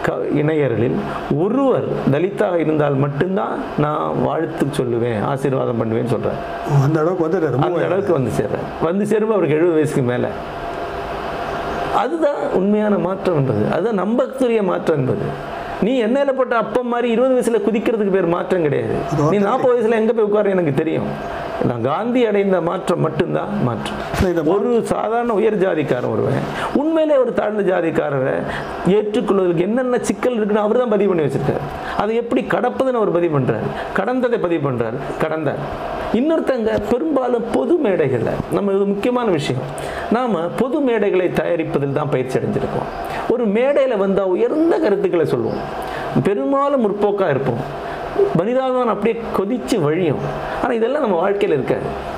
க 0.01 0.11
இணையர்களில் 0.33 0.97
ஒருவர் 1.37 1.87
தலித்தாக 2.11 2.55
இருந்தால் 2.55 2.95
மட்டும்தான் 2.95 3.55
நான் 3.77 4.21
வாழ்த்து 4.23 4.65
சொல்லுவேன் 4.77 5.21
ஆசீர்வாதம் 5.23 5.79
பண்ணுவேன்னு 5.81 6.05
சொல்கிறார் 6.05 6.39
ஓ, 6.69 6.83
அந்த 6.83 6.99
அளவுக்கு 6.99 7.25
வந்துட்டாரு 7.27 7.65
அந்த 7.67 7.85
அளவுக்கு 7.85 8.13
வந்து 8.13 8.31
சேர்றார். 8.37 8.67
வந்து 8.81 9.05
சேரும்போது 9.05 9.33
அவருக்கு 9.33 9.55
எழுபது 9.55 9.73
வயசுக்கு 9.73 10.01
மேலே. 10.01 10.29
அதுதான் 11.95 12.51
உண்மையான 12.53 12.97
மாற்றம் 12.97 13.37
என்பது. 13.37 13.73
அதுதான் 13.73 13.99
நம்பக்கூடிய 13.99 14.63
மாற்றம் 14.63 14.97
என்பது. 14.97 15.25
நீ 15.81 16.03
எண்ணெயில 16.03 16.31
போட்ட 16.31 16.57
அப்பம் 16.57 16.87
மாதிரி 16.87 17.09
இருபது 17.09 17.33
வயசுல 17.35 17.61
குதிக்கிறதுக்கு 17.63 18.11
பேர் 18.11 18.25
மாற்றம் 18.27 18.61
கிடையாது. 18.61 18.95
நீ 19.31 19.37
நாற்பது 19.39 19.73
வயசுல 19.73 19.95
எங்க 19.95 20.13
போய் 20.13 20.23
உட்கார 20.23 20.49
எனக்கு 20.49 20.73
தெரியும். 20.73 21.09
நான் 21.67 21.81
காந்தி 21.81 22.25
அடைந்த 22.25 22.61
மாற்றம் 22.61 22.99
மட்டும்தான் 22.99 23.63
மாற்றம். 23.63 23.95
இந்த 24.23 24.41
ஒரு 24.41 24.81
சாதாரண 24.85 25.33
உயர் 25.33 25.57
ஜாதிக்காரன் 25.57 26.11
ஒருவன் 26.11 26.33
உண்மையிலே 26.73 27.17
ஒரு 27.17 27.33
தாழ்ந்த 27.33 27.75
ஜாதிக்காரரை 27.75 28.33
ஏற்றுக்கொள்வதற்கு 28.87 29.61
என்னென்ன 29.61 29.99
சிக்கல் 29.99 30.33
இருக்குன்னு 30.33 30.63
அவர் 30.63 30.77
தான் 30.77 30.89
பதிவு 30.89 31.15
பண்ணி 31.15 31.31
வச்சிருக்காரு. 31.31 31.97
அதை 31.97 32.15
எப்படி 32.15 32.41
கடப்பதுன்னு 32.41 32.99
அவர் 33.01 33.11
பதிவு 33.11 33.39
பண்றாரு. 33.39 33.67
கடந்ததை 33.95 34.41
பதிவு 34.41 34.71
பண்றாரு. 34.71 34.93
கடந்தார். 35.21 35.91
இன்னொருத்தங்க 36.13 36.81
பெரும்பாலும் 36.89 37.43
பொது 37.51 37.73
மேடைகளில் 37.75 38.39
நம்ம 38.51 38.71
இது 38.71 38.85
முக்கியமான 38.85 39.29
விஷயம். 39.29 39.61
நாம 40.11 40.39
பொது 40.39 40.79
மேடைகளை 40.79 41.27
தயாரிப்பதில் 41.33 41.93
தான் 41.93 42.09
பயிற்சி 42.09 42.39
அடைஞ்சிருக்கோம். 42.39 42.89
ஒரு 43.29 43.45
மேடையில் 43.45 43.97
வந்தால் 43.97 44.25
உயர்ந்த 44.25 44.79
கருத்துக்களை 44.79 45.25
சொல்லுவோம். 45.25 45.61
பெரும்பாலும் 46.23 46.83
முற்போக்கா 46.83 47.29
இருப்போம். 47.29 47.91
மனிதாதான் 48.37 48.85
அப்படியே 48.85 49.21
கொதிச்சு 49.37 49.81
வழியும். 49.81 50.19
ஆனால் 50.63 50.75
இதெல்லாம் 50.75 51.01
நம்ம 51.01 51.15
வாழ்க்கையில் 51.15 51.57
இருக்காது. 51.57 52.11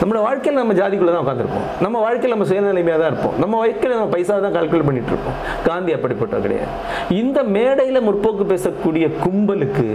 நம்மளோட 0.00 0.20
வாழ்க்கையில் 0.26 0.60
நம்ம 0.60 0.74
ஜாதிக்குள்ளே 0.78 1.12
தான் 1.14 1.24
உட்காந்துருப்போம் 1.24 1.66
நம்ம 1.84 1.96
வாழ்க்கையில் 2.04 2.34
நம்ம 2.34 2.46
சுயநிலைமையாக 2.50 2.98
தான் 3.02 3.10
இருப்போம். 3.12 3.34
நம்ம 3.42 3.54
வாழ்க்கையில் 3.62 3.94
நம்ம 3.96 4.10
பைசா 4.14 4.34
தான் 4.44 4.54
கால்குலேட் 4.56 4.88
பண்ணிட்டு 4.88 5.12
இருப்போம். 5.12 5.38
காந்தி 5.68 5.90
அப்படிப்பட்ட 5.96 6.36
கிடையாது. 6.44 6.72
இந்த 7.20 7.38
மேடையில் 7.56 8.04
முற்போக்கு 8.08 8.44
பேசக்கூடிய 8.52 9.06
கும்பலுக்கு 9.24 9.86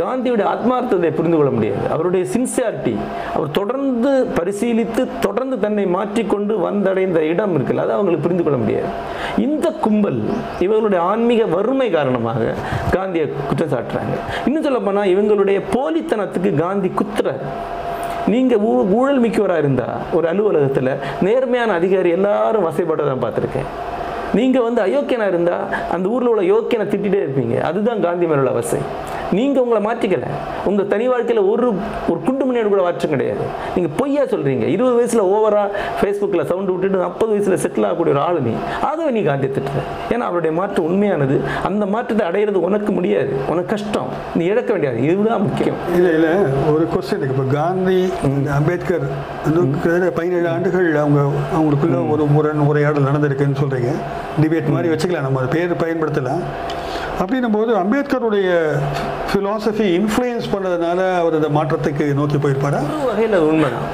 காந்தியுடைய 0.00 0.46
ஆத்மார்த்தத்தை 0.52 1.10
புரிந்து 1.18 1.38
கொள்ள 1.40 1.52
முடியாது. 1.56 1.82
அவருடைய 1.94 2.24
சின்சியாரிட்டி 2.34 2.94
அவர் 3.34 3.50
தொடர்ந்து 3.58 4.12
பரிசீலித்து 4.38 5.04
தொடர்ந்து 5.26 5.58
தன்னை 5.64 5.86
மாற்றிக்கொண்டு 5.96 6.56
வந்தடைந்த 6.66 7.20
இடம் 7.32 7.56
இருக்குல்ல 7.58 7.86
அதை 7.86 7.94
அவங்களுக்கு 7.98 8.26
புரிந்து 8.28 8.46
கொள்ள 8.46 8.58
முடியாது. 8.64 8.88
இந்த 9.46 9.66
கும்பல் 9.86 10.20
இவர்களுடைய 10.66 11.02
ஆன்மீக 11.10 11.42
வறுமை 11.56 11.90
காரணமாக 11.98 12.54
காந்தியை 12.96 13.26
குற்றம் 13.50 13.74
சாட்டுறாங்க 13.74 14.16
இன்னும் 14.46 14.66
சொல்ல 14.68 14.80
போனால் 14.88 15.12
இவங்களுடைய 15.14 15.60
போலித்தனத்துக்கு 15.76 16.52
காந்தி 16.64 16.90
குத்துறார். 17.02 17.44
நீங்கள் 18.26 18.58
ஊ- 18.58 18.92
ஊழல் 18.92 19.18
மிக்கவராக 19.18 19.58
இருந்தா 19.58 19.98
ஒரு 20.12 20.28
அலுவலகத்தில் 20.28 20.96
நேர்மையான 21.20 21.72
அதிகாரி 21.72 22.10
எல்லாரும் 22.10 22.66
வசைப்பட்டதை 22.66 23.24
பார்த்துருக்கேன். 23.24 23.66
நீங்க 24.38 24.58
வந்து 24.66 24.80
அயோக்கியனா 24.86 25.28
இருந்தா 25.32 25.56
அந்த 25.94 26.06
ஊர்ல 26.14 26.32
உள்ள 26.32 26.42
யோக்கியனை 26.52 26.86
திட்டிட்டே 26.92 27.20
இருப்பீங்க. 27.24 27.56
அதுதான் 27.70 28.04
காந்தி 28.06 28.26
மேல 28.30 28.42
உள்ள 28.42 28.52
வசை 28.58 28.80
நீங்க 29.38 29.58
உங்களை 29.64 29.80
மாற்றிக்கல 29.86 30.28
உங்க 30.68 30.82
தனி 30.92 31.04
வாழ்க்கையில 31.08 31.40
ஒரு 31.50 31.66
ஒரு 32.10 32.20
குண்டு 32.26 32.44
மணியோட 32.46 32.68
கூட 32.72 32.82
மாற்றம் 32.86 33.12
கிடையாது. 33.14 33.44
நீங்க 33.74 33.90
பொய்யா 33.98 34.22
சொல்றீங்க. 34.32 34.64
இருபது 34.74 34.94
வயசுல 34.98 35.24
ஓவரா 35.34 35.62
ஃபேஸ்புக்கில் 35.98 36.48
சவுண்ட் 36.50 36.70
விட்டுட்டு 36.72 37.02
நாற்பது 37.02 37.30
வயசுல 37.34 37.58
செட்டில் 37.64 37.86
ஆகக்கூடிய 37.88 38.14
ஒரு 38.14 38.22
ஆளு 38.26 38.40
நீ 38.46 38.54
ஆகவே 38.88 39.10
நீ 39.16 39.22
காந்தி 39.28 39.48
திட்டுற. 39.56 39.82
ஏன்னா 40.14 40.24
அவருடைய 40.30 40.52
மாற்றம் 40.60 40.86
உண்மையானது 40.90 41.36
அந்த 41.68 41.86
மாற்றத்தை 41.94 42.24
அடையிறது 42.30 42.60
உனக்கு 42.68 42.92
முடியாது. 42.98 43.32
உனக்கு 43.52 43.72
கஷ்டம். 43.74 44.10
நீ 44.38 44.44
இழக்க 44.52 44.70
வேண்டியது 44.74 45.04
இதுதான் 45.10 45.44
முக்கியம். 45.46 45.78
இல்லை 45.98 46.12
இல்லை. 46.18 46.32
ஒரு 46.74 46.86
கொஸ்டின் 46.94 47.26
இப்போ 47.30 47.46
காந்தி 47.58 48.00
அம்பேத்கர் 48.58 49.06
பதினேழு 50.18 50.48
ஆண்டுகள் 50.54 50.90
அவங்க 51.04 51.20
அவங்களுக்குள்ள 51.56 52.00
ஒரு 52.14 52.26
முரண் 52.36 52.66
உரையாடல் 52.70 53.08
நடந்திருக்குன்னு 53.10 53.60
சொல்கிறீங்க 53.62 53.92
டிபேட் 54.40 54.68
மாதிரி 54.68 54.88
வச்சுக்கலாம் 54.94 55.20
நம்ம 55.20 55.40
பேர் 55.40 55.72
பயன்படுத்தலாம் 55.72 56.42
அப்படின்னும் 57.20 57.52
போது 57.52 57.76
அம்பேத்கருடைய 57.76 58.50
ஃபிலாசபி 59.30 59.86
இன்ஃப்ளூயன்ஸ் 59.96 60.48
பண்ணதுனால 60.52 61.18
அவர் 61.18 61.34
அந்த 61.34 61.48
மாற்றத்துக்கு 61.48 62.14
நோக்கி 62.14 62.36
போயிருப்பாரா? 62.36 62.80
ஒரு 62.96 63.06
வகையில் 63.06 63.32
அது 63.32 63.46
உண்மைதான். 63.46 63.88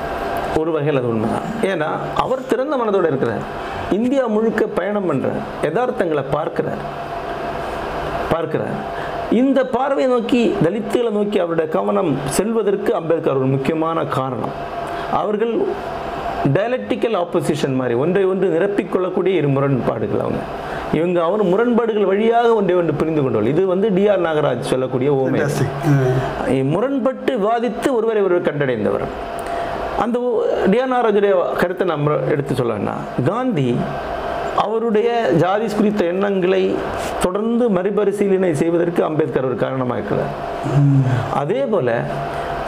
ஒரு 0.57 0.71
வகையில் 0.71 0.97
அது 0.97 1.09
உண்மைதான். 1.09 1.49
ஏன்னா 1.63 1.89
அவர் 2.15 2.47
திறந்த 2.47 2.77
மனதோட 2.77 3.07
இருக்கிறார். 3.07 3.45
இந்தியா 3.91 4.27
முழுக்க 4.27 4.67
பயணம் 4.67 5.13
பண்ணுற 5.13 5.27
யதார்த்தங்களை 5.63 6.25
பார்க்கிறார். 6.31 6.79
பார்க்கிறார். 8.31 9.05
இந்த 9.31 9.67
பார்வையை 9.67 10.13
நோக்கி 10.13 10.57
தலித்துகளை 10.65 11.11
நோக்கி 11.11 11.39
அவருடைய 11.39 11.71
கவனம் 11.71 12.19
செல்வதற்கு 12.29 12.95
அம்பேத்கர் 12.95 13.37
ஒரு 13.37 13.47
முக்கியமான 13.47 14.05
காரணம். 14.05 14.55
அவர்கள் 15.13 15.67
டயலக்டிக்கல் 16.55 17.17
ஆப்போசிஷன் 17.23 17.77
மாதிரி 17.81 17.95
ஒன்றை 18.03 18.23
ஒன்று 18.33 18.47
நிரப்பிக்கொள்ளக்கூடிய 18.57 19.33
இரு 19.41 19.49
முரண்பாடுகள் 19.55 20.23
அவங்க. 20.25 20.41
இவங்க 20.99 21.19
அவர் 21.29 21.43
முரண்பாடுகள் 21.53 22.11
வழியாக 22.11 22.49
ஒன்றை 22.59 22.75
ஒன்று 22.81 22.93
புரிந்து 23.01 23.23
கொண்டவர்கள் 23.23 23.53
இது 23.55 23.63
வந்து 23.73 23.89
டிஆர் 23.97 24.25
நாகராஜ் 24.27 24.71
சொல்லக்கூடிய 24.73 25.11
ஓமை. 25.23 25.41
முரண்பட்டு 26.75 27.33
வாதித்து 27.47 27.89
ஒருவரை 27.99 28.23
ஒருவர் 28.27 28.49
கண்டடைந்தவர். 28.51 29.07
அந்த 30.05 30.19
டிஆர் 30.73 30.93
நாகராஜுடைய 30.95 31.35
கருத்தை 31.63 31.87
நம்ம 31.95 32.17
எடுத்து 32.35 32.55
சொல்லணும்னா 32.61 32.97
காந்தி 33.31 33.69
அவருடைய 34.65 35.09
ஜாதி 35.43 35.67
குறித்த 35.79 36.03
எண்ணங்களை 36.13 36.63
தொடர்ந்து 37.25 37.65
மறுபரிசீலனை 37.77 38.51
செய்வதற்கு 38.61 39.01
அம்பேத்கர் 39.09 39.49
ஒரு 39.49 39.57
காரணமாக 39.65 39.99
இருக்கிறார். 40.01 40.33
அதே 41.43 41.61
போல 41.73 41.89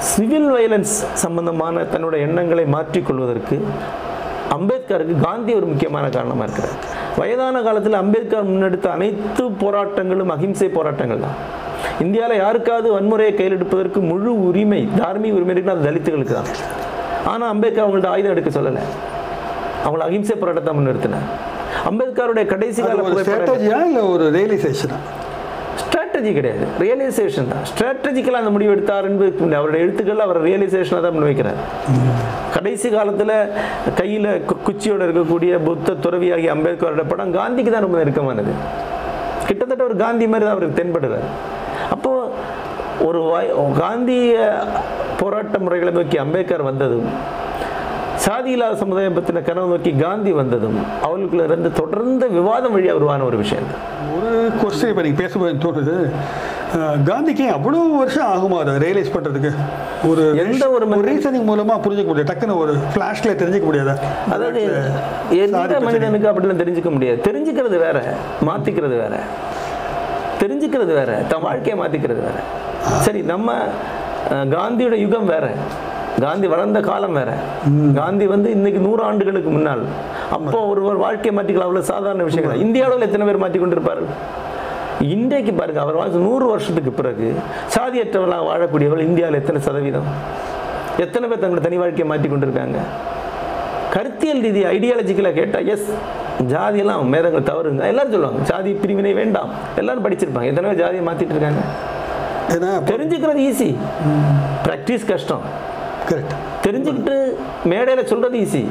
சிவில் 0.06 0.48
வயலன்ஸ் 0.54 0.92
சம்பந்தமான 1.22 1.84
தன்னுடைய 1.92 2.26
எண்ணங்களை 2.26 2.64
மாற்றிக்கொள்வதற்கு 2.74 3.56
அம்பேத்கருக்கு 4.56 5.14
காந்தி 5.24 5.52
ஒரு 5.58 5.66
முக்கியமான 5.70 6.04
காரணமாக 6.16 6.46
இருக்கிறார். 6.46 6.76
வயதான 7.20 7.62
காலத்தில் 7.66 7.96
அம்பேத்கர் 8.02 8.48
முன்னெடுத்த 8.50 8.86
அனைத்து 8.96 9.44
போராட்டங்களும் 9.62 10.32
அகிம்சை 10.34 10.68
போராட்டங்கள் 10.76 11.24
தான். 11.24 11.36
இந்தியாவில் 12.04 12.42
யாருக்காவது 12.42 12.88
வன்முறையை 12.96 13.32
கையில் 13.38 13.56
எடுப்பதற்கு 13.58 14.00
முழு 14.10 14.32
உரிமை 14.48 14.80
தார்மீக 15.00 15.38
உரிமை 15.38 15.52
இருக்குன்னா 15.54 15.76
அது 15.78 15.88
தலித்துகளுக்கு 15.88 16.34
தான். 16.38 16.50
ஆனால் 17.32 17.50
அம்பேத்கர் 17.54 17.84
அவங்கள்ட்ட 17.84 18.14
ஆயுதம் 18.14 18.34
எடுக்க 18.34 18.52
சொல்லலை. 18.58 18.84
அவங்கள 19.84 20.04
அகிம்சை 20.08 20.36
போராட்டத்தை 20.42 20.74
முன்னிறுத்தினார். 20.78 21.28
அம்பேத்கருடைய 21.90 22.46
கடைசி 22.54 22.80
கால 22.82 24.02
ஒரு 24.14 24.26
ரியலைசேஷனா 24.38 24.98
ஸ்ட்ராட்டஜி 26.08 26.30
கிடையாது. 26.36 26.64
ரியலைசேஷன் 26.82 27.48
தான். 27.50 27.64
ஸ்ட்ராட்டஜிக்கலாக 27.70 28.42
அந்த 28.42 28.50
முடிவு 28.54 28.72
எடுத்தார் 28.74 29.06
என்பதுக்கு 29.08 29.56
அவருடைய 29.58 29.80
எழுத்துக்கள் 29.84 30.22
அவர் 30.26 30.38
ரியலைசேஷனாக 30.46 31.02
தான் 31.04 31.14
முன்வைக்கிறார் 31.16 31.58
கடைசி 32.54 32.88
காலத்தில் 32.94 33.34
கையில் 33.98 34.28
குச்சியோட 34.68 35.00
இருக்கக்கூடிய 35.08 35.52
புத்த 35.66 35.96
துறவியாகிய 36.04 36.52
அம்பேத்கரோட 36.54 37.04
படம் 37.12 37.34
காந்திக்கு 37.38 37.72
தான் 37.74 37.84
ரொம்ப 37.86 37.98
நெருக்கமானது. 38.00 38.54
கிட்டத்தட்ட 39.48 39.82
ஒரு 39.88 39.96
காந்தி 40.04 40.28
மாதிரி 40.32 40.46
தான் 40.46 40.56
அவருக்கு 40.56 40.78
தென்படுறார். 40.80 41.26
அப்போது 41.94 42.24
ஒரு 43.08 43.20
வாய் 43.30 43.50
காந்திய 43.82 44.32
போராட்ட 45.20 45.58
முறைகளை 45.66 45.92
நோக்கி 45.98 46.18
அம்பேத்கர் 46.24 46.68
வந்ததும் 46.70 47.08
சாதி 48.24 48.50
இல்லாத 48.56 48.76
சமுதாயம் 48.84 49.16
பற்றின 49.16 49.42
கனவு 49.48 49.68
நோக்கி 49.72 49.90
காந்தி 50.04 50.32
வந்ததும் 50.40 50.78
அவர்களுக்குள்ள 51.06 51.44
இருந்து 51.50 51.70
தொடர்ந்த 51.80 52.24
விவாதம் 52.38 52.74
வழியாக 52.76 52.98
உருவான 53.00 53.24
ஒரு 53.30 53.36
விஷயம் 53.44 53.70
தான் 53.72 53.84
ஒரு 54.16 54.30
கொஸ்டின் 54.60 54.90
இப்போ 54.92 55.02
நீங்கள் 55.06 55.20
பேசும்போது 55.22 55.62
தோணுது. 55.64 55.96
காந்திக்கு 57.08 57.44
அவ்வளோ 57.56 57.78
வருஷம் 58.00 58.30
ஆகுமா 58.32 58.56
அதை 58.62 58.72
ரியலைஸ் 58.84 59.12
பண்ணுறதுக்கு 59.14 59.50
ஒரு 60.08 60.22
எந்த 60.42 60.64
ஒரு 60.76 60.86
ரீசனிங் 61.10 61.46
மூலமாக 61.50 61.78
புரிஞ்சுக்க 61.84 62.08
முடியாது. 62.10 62.30
டக்குன்னு 62.30 62.58
ஒரு 62.64 62.72
ஃப்ளாஷ்ல 62.92 63.34
தெரிஞ்சுக்க 63.42 63.66
முடியாதா? 63.70 63.94
அதாவது 64.34 64.62
எந்த. 65.44 65.80
மனிதனுக்கு 65.88 66.30
அப்படிலாம் 66.32 66.62
தெரிஞ்சுக்க 66.62 66.92
முடியாது. 66.96 67.20
தெரிஞ்சுக்கிறது 67.28 67.78
வேற 67.86 68.00
மாத்திக்கிறது 68.48 68.96
வேற. 69.04 69.16
தெரிஞ்சுக்கிறது 70.42 70.92
வேற 71.00 71.12
தன் 71.30 71.46
வாழ்க்கையை 71.48 71.76
மாத்திக்கிறது 71.82 72.22
வேற. 72.28 72.38
சரி 73.06 73.22
நம்ம 73.32 73.54
காந்தியோட 74.54 74.96
யுகம் 75.04 75.30
வேற. 75.34 75.46
காந்தி 76.24 76.46
வளர்ந்த 76.52 76.78
காலம் 76.88 77.16
வேற. 77.18 77.30
காந்தி 77.98 78.24
வந்து 78.34 78.48
இன்னைக்கு 78.56 78.80
நூறு 78.86 79.02
ஆண்டுகளுக்கு 79.08 79.50
முன்னால். 79.56 79.82
அப்போ 80.36 80.58
ஒருவர் 80.70 81.02
வாழ்க்கையை 81.04 81.32
மாற்றிக்கலாம். 81.38 81.68
அவ்வளவு 81.70 81.90
சாதாரண 81.92 82.22
விஷயம் 82.28 82.44
கிடையாது. 82.44 82.64
இந்திய 82.66 82.86
அளவில் 82.86 83.06
எத்தனை 83.08 83.26
பேர் 83.28 83.42
மாற்றி 83.42 83.58
கொண்டிருப்பார்கள் 83.62 84.10
இன்றைக்கு 85.14 85.52
பாருங்க 85.58 85.80
அவர் 85.84 85.98
வாழ்க்கை 85.98 86.20
நூறு 86.28 86.46
வருஷத்துக்கு 86.52 86.92
பிறகு 87.00 87.26
சாதியற்றவர்களாக 87.74 88.46
வாழக்கூடியவர்கள் 88.48 89.08
இந்தியாவில் 89.10 89.40
எத்தனை 89.40 89.60
சதவீதம்? 89.66 90.08
எத்தனை 91.04 91.24
பேர் 91.30 91.42
தங்களோட 91.42 91.62
தனி 91.66 91.76
வாழ்க்கையை 91.82 92.06
மாற்றி 92.12 92.28
கொண்டிருக்காங்க? 92.32 92.78
கருத்தியல் 93.94 94.42
ரீதி 94.46 94.62
ஐடியாலஜிக்கலாக 94.72 95.36
கேட்டால் 95.40 95.68
எஸ் 95.74 95.86
ஜாதியெல்லாம் 96.54 97.12
மேதங்கள் 97.14 97.46
தவறுங்க. 97.50 97.84
எல்லாரும் 97.92 98.14
சொல்லுவாங்க 98.16 98.42
ஜாதி 98.50 98.72
பிரிவினை 98.82 99.12
வேண்டாம். 99.20 99.52
எல்லாரும் 99.82 100.04
படிச்சிருப்பாங்க. 100.06 100.50
எத்தனை 100.52 100.66
பேர் 100.70 100.82
ஜாதியை 100.82 101.04
மாற்றிட்டு 101.08 101.36
இருக்காங்க? 101.36 101.62
தெரிஞ்சுக்கிறது 102.90 103.40
ஈஸி 103.48 103.70
ப்ராக்டிஸ் 104.66 105.08
கஷ்டம். 105.12 105.42
கரெக்ட் 106.10 106.34
தெரிஞ்சுக்கிட்டு 106.64 107.16
மேடையில் 107.72 108.08
சொல்கிறது 108.12 108.38
ஈஸி 108.44 108.62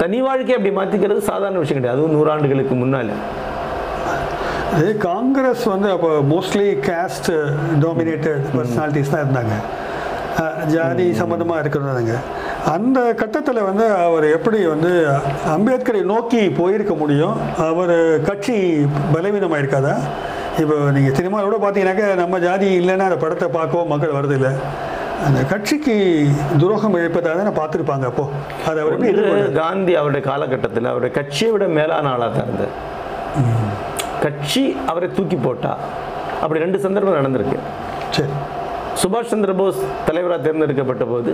தனி 0.00 0.18
வாழ்க்கையை 0.26 0.56
அப்படி 0.58 0.72
மாற்றிக்கிறது 0.78 1.20
சாதாரண 1.30 1.58
விஷயம் 1.64 1.78
கிடையாது. 1.78 1.96
அதுவும் 1.96 2.16
நூறாண்டுகளுக்கு 2.16 2.74
முன்னால். 2.82 3.12
அதே 4.76 4.92
காங்கிரஸ் 5.08 5.64
வந்து 5.74 5.88
அப்போ 5.94 6.10
மோஸ்ட்லி 6.32 6.68
கேஸ்ட் 6.88 7.30
டாமினேட்டட் 7.84 8.44
பர்சனாலிட்டிஸ் 8.56 9.12
தான் 9.14 9.24
இருந்தாங்க. 9.24 9.54
ஜாதி 10.72 11.06
சம்மந்தமாக 11.20 11.62
இருக்கிறதாங்க 11.62 12.16
அந்த 12.74 12.98
கட்டத்தில் 13.20 13.66
வந்து 13.68 13.84
அவர் 14.06 14.26
எப்படி 14.36 14.58
வந்து 14.72 14.90
அம்பேத்கரை 15.54 16.02
நோக்கி 16.12 16.40
போயிருக்க 16.58 16.94
முடியும்? 17.02 17.36
அவர் 17.68 17.96
கட்சி 18.28 18.56
பலவீனமாக 19.14 19.62
இருக்காதா 19.62 19.94
இப்போ 20.62 20.76
நீங்கள் 20.96 21.16
சினிமாவில் 21.18 21.48
கூட 21.48 21.58
பார்த்தீங்கன்னாக்கா 21.62 22.06
நம்ம 22.22 22.38
ஜாதி 22.46 22.68
இல்லைன்னா 22.80 23.08
அந்த 23.08 23.18
படத்தை 23.24 23.48
பார்க்கவும் 23.58 23.92
மக்கள் 23.92 24.16
வரதில்லை 24.18 24.52
அந்த 25.26 25.40
கட்சிக்கு 25.52 25.94
துரோகம் 26.60 26.96
இழைப்பதாக 26.98 27.36
தானே 27.40 27.52
பார்த்துருப்பாங்க 27.60 28.04
அப்போ. 28.10 28.24
அதை 28.68 28.78
அவர் 28.82 28.94
எப்படி? 28.96 29.52
காந்தி 29.52 29.92
அவருடைய 30.00 30.22
காலகட்டத்தில் 30.30 30.90
அவருடைய 30.92 31.14
கட்சியை 31.18 31.50
விட 31.52 31.66
மேலான 31.78 32.10
ஆளாக 32.14 32.30
தான் 32.36 32.46
இருந்தார். 32.48 32.74
கட்சி 34.24 34.76
அவரை 34.86 35.08
தூக்கி 35.16 35.36
போட்டா. 35.36 35.72
அப்படி 36.42 36.60
ரெண்டு 36.64 36.78
சந்தர்ப்பம் 36.84 37.18
நடந்திருக்கு. 37.20 37.58
சரி. 38.10 38.32
சுபாஷ் 39.02 39.32
சந்திர 39.32 39.52
போஸ் 39.52 39.80
தலைவராக 40.06 40.40
தேர்ந்தெடுக்கப்பட்ட 40.42 41.04
போது 41.04 41.32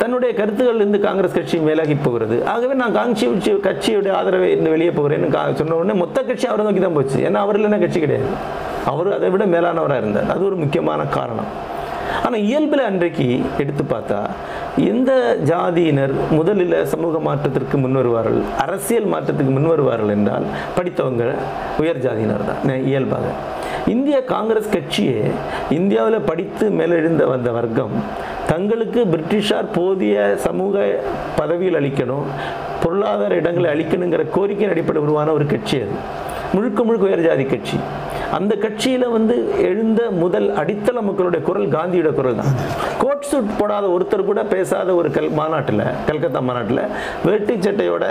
தன்னுடைய 0.00 0.34
கருத்துக்கள் 0.40 0.80
இருந்து 0.80 0.98
காங்கிரஸ் 1.00 1.36
கட்சி 1.36 1.58
விலகி 1.58 1.94
போகிறது. 1.94 2.36
ஆகவே 2.52 2.74
நான் 2.82 2.96
காங்கிரஸ் 2.98 3.62
கட்சியுடைய 3.68 4.12
ஆதரவை 4.20 4.50
இருந்து 4.50 4.70
வெளியே 4.70 4.90
போகிறேன்னு 4.90 5.54
சொன்ன 5.60 5.76
உடனே 5.80 5.94
மொத்த 6.02 6.22
கட்சி 6.22 6.46
அவரை 6.46 6.64
நோக்கி 6.66 6.80
தான் 6.80 6.98
போச்சு. 6.98 7.18
ஏன்னா 7.28 7.40
அவர் 7.44 7.58
இல்லைன்னா 7.60 7.80
கட்சி 7.84 8.00
கிடையாது. 8.00 8.28
அவர் 8.90 9.08
அதை 9.12 9.30
விட 9.34 9.44
மேலானவராக 9.54 10.02
இருந்தார். 10.02 10.30
அது 10.34 10.44
ஒரு 10.44 10.56
முக்கியமான 10.56 11.04
காரணம். 11.18 11.48
ஆனால் 12.24 12.42
இயல்பில் 12.48 12.84
அன்றைக்கு 12.88 13.26
எடுத்து 13.62 13.84
பார்த்தா 13.94 14.20
எந்த 14.92 15.10
ஜாதியினர் 15.50 16.14
முதலில் 16.30 16.76
சமூக 16.92 17.18
மாற்றத்திற்கு 17.18 17.76
முன் 17.78 17.98
வருவார்கள்? 18.00 18.40
அரசியல் 18.64 19.10
மாற்றத்துக்கு 19.14 19.52
முன் 19.56 19.72
வருவார்கள் 19.72 20.14
என்றால் 20.16 20.46
படித்தவங்க 20.78 21.24
உயர் 21.82 22.02
ஜாதியினர் 22.06 22.46
தான். 22.50 22.84
இயல்பாக. 22.92 23.26
இந்திய 23.94 24.16
காங்கிரஸ் 24.34 24.72
கட்சியே 24.76 25.20
இந்தியாவில் 25.78 26.26
படித்து 26.30 26.66
மேலெழுந்த 26.70 27.24
வந்த 27.34 27.50
வர்க்கம் 27.58 27.94
தங்களுக்கு 28.52 29.00
பிரிட்டிஷார் 29.12 29.68
போதிய 29.76 30.16
சமூக 30.46 30.84
பதவியில் 31.36 31.78
அளிக்கணும் 31.80 32.26
பொருளாதார 32.82 33.34
இடங்களை 33.40 33.68
அளிக்கணுங்கிற 33.74 34.24
கோரிக்கையின் 34.36 34.74
அடிப்படை 34.74 35.00
உருவான 35.02 35.32
ஒரு 35.32 35.46
கட்சி 35.46 35.76
அது. 35.80 35.94
முழுக்க 36.54 36.80
முழுக்க 36.84 37.04
உயர் 37.08 37.24
ஜாதி 37.28 37.44
கட்சி. 37.44 37.76
அந்த 38.32 38.54
கட்சியில் 38.54 39.08
வந்து 39.08 39.34
எழுந்த 39.62 40.10
முதல் 40.10 40.48
அடித்தள 40.54 41.02
மக்களுடைய 41.02 41.44
குரல் 41.44 41.68
காந்தியோட 41.68 42.14
குரல் 42.14 42.34
தான். 42.34 42.52
கோட் 42.98 43.26
சூட் 43.30 43.56
போடாத 43.58 43.86
ஒருத்தர் 43.86 44.24
கூட 44.24 44.44
பேசாத 44.44 44.94
ஒரு 44.94 45.10
கல் 45.10 45.30
மாநாட்டில் 45.30 45.82
கல்கத்தா 46.06 46.40
மாநாட்டில் 46.40 46.82
வேட்டி 47.24 47.54
சட்டையோட 47.54 48.04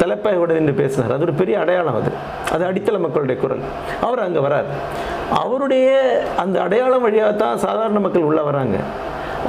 தலைப்பாயோட 0.00 0.52
நின்று 0.52 0.72
பேசினார். 0.72 1.12
அது 1.12 1.22
ஒரு 1.22 1.32
பெரிய 1.32 1.58
அடையாளம் 1.58 1.94
அது. 1.94 2.12
அது 2.52 2.64
அடித்தள 2.64 2.98
மக்களுடைய 2.98 3.40
குரல். 3.40 3.62
அவர் 4.00 4.18
அங்கே 4.18 4.38
வரார். 4.38 4.70
அவருடைய 5.30 5.88
அந்த 6.36 6.62
அடையாளம் 6.62 7.02
வழியாக 7.02 7.32
தான் 7.32 7.58
சாதாரண 7.58 8.00
மக்கள் 8.00 8.22
உள்ளே 8.22 8.40
வராங்க. 8.40 8.78